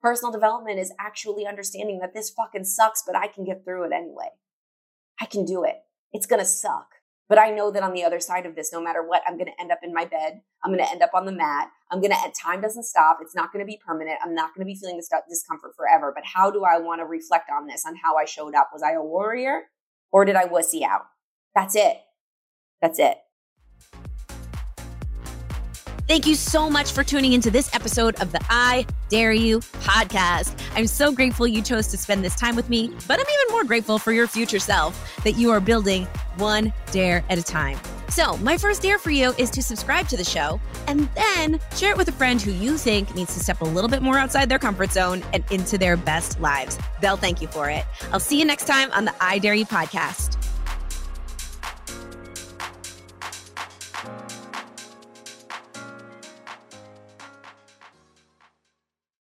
Personal 0.00 0.32
development 0.32 0.80
is 0.80 0.92
actually 0.98 1.46
understanding 1.46 2.00
that 2.00 2.12
this 2.12 2.30
fucking 2.30 2.64
sucks 2.64 3.04
but 3.06 3.16
i 3.16 3.28
can 3.28 3.44
get 3.44 3.64
through 3.64 3.84
it 3.84 3.92
anyway. 3.92 4.30
I 5.20 5.26
can 5.26 5.44
do 5.44 5.62
it. 5.64 5.76
It's 6.12 6.26
gonna 6.26 6.44
suck 6.44 6.88
but 7.28 7.38
I 7.38 7.50
know 7.50 7.70
that 7.70 7.82
on 7.82 7.92
the 7.92 8.04
other 8.04 8.20
side 8.20 8.46
of 8.46 8.54
this, 8.54 8.72
no 8.72 8.80
matter 8.80 9.02
what, 9.02 9.22
I'm 9.26 9.36
going 9.38 9.46
to 9.46 9.60
end 9.60 9.72
up 9.72 9.78
in 9.82 9.92
my 9.94 10.04
bed. 10.04 10.40
I'm 10.64 10.70
going 10.70 10.84
to 10.84 10.90
end 10.90 11.02
up 11.02 11.12
on 11.14 11.24
the 11.24 11.32
mat. 11.32 11.68
I'm 11.90 12.00
going 12.00 12.10
to, 12.10 12.32
time 12.40 12.60
doesn't 12.60 12.84
stop. 12.84 13.18
It's 13.20 13.34
not 13.34 13.52
going 13.52 13.64
to 13.64 13.70
be 13.70 13.80
permanent. 13.84 14.18
I'm 14.22 14.34
not 14.34 14.54
going 14.54 14.66
to 14.66 14.70
be 14.70 14.78
feeling 14.78 14.96
this 14.96 15.08
discomfort 15.28 15.72
forever. 15.76 16.12
But 16.14 16.24
how 16.24 16.50
do 16.50 16.64
I 16.64 16.78
want 16.78 17.00
to 17.00 17.06
reflect 17.06 17.48
on 17.50 17.66
this, 17.66 17.84
on 17.86 17.96
how 17.96 18.16
I 18.16 18.24
showed 18.24 18.54
up? 18.54 18.70
Was 18.72 18.82
I 18.82 18.92
a 18.92 19.02
warrior 19.02 19.62
or 20.10 20.24
did 20.24 20.36
I 20.36 20.46
wussy 20.46 20.82
out? 20.82 21.02
That's 21.54 21.74
it. 21.76 21.98
That's 22.80 22.98
it. 22.98 23.18
Thank 26.12 26.26
you 26.26 26.34
so 26.34 26.68
much 26.68 26.92
for 26.92 27.02
tuning 27.02 27.32
into 27.32 27.50
this 27.50 27.74
episode 27.74 28.20
of 28.20 28.32
the 28.32 28.40
I 28.50 28.86
Dare 29.08 29.32
You 29.32 29.60
podcast. 29.60 30.54
I'm 30.74 30.86
so 30.86 31.10
grateful 31.10 31.46
you 31.46 31.62
chose 31.62 31.86
to 31.86 31.96
spend 31.96 32.22
this 32.22 32.34
time 32.34 32.54
with 32.54 32.68
me, 32.68 32.88
but 33.08 33.18
I'm 33.18 33.24
even 33.24 33.46
more 33.50 33.64
grateful 33.64 33.98
for 33.98 34.12
your 34.12 34.26
future 34.26 34.58
self 34.58 35.10
that 35.24 35.36
you 35.36 35.50
are 35.52 35.58
building 35.58 36.04
one 36.36 36.70
dare 36.90 37.24
at 37.30 37.38
a 37.38 37.42
time. 37.42 37.78
So, 38.10 38.36
my 38.36 38.58
first 38.58 38.82
dare 38.82 38.98
for 38.98 39.10
you 39.10 39.32
is 39.38 39.48
to 39.52 39.62
subscribe 39.62 40.06
to 40.08 40.18
the 40.18 40.24
show 40.24 40.60
and 40.86 41.08
then 41.14 41.58
share 41.76 41.92
it 41.92 41.96
with 41.96 42.08
a 42.08 42.12
friend 42.12 42.42
who 42.42 42.50
you 42.50 42.76
think 42.76 43.14
needs 43.14 43.32
to 43.32 43.40
step 43.40 43.62
a 43.62 43.64
little 43.64 43.88
bit 43.88 44.02
more 44.02 44.18
outside 44.18 44.50
their 44.50 44.58
comfort 44.58 44.92
zone 44.92 45.22
and 45.32 45.42
into 45.50 45.78
their 45.78 45.96
best 45.96 46.38
lives. 46.40 46.78
They'll 47.00 47.16
thank 47.16 47.40
you 47.40 47.48
for 47.48 47.70
it. 47.70 47.86
I'll 48.12 48.20
see 48.20 48.38
you 48.38 48.44
next 48.44 48.66
time 48.66 48.92
on 48.92 49.06
the 49.06 49.14
I 49.18 49.38
Dare 49.38 49.54
You 49.54 49.64
podcast. 49.64 50.41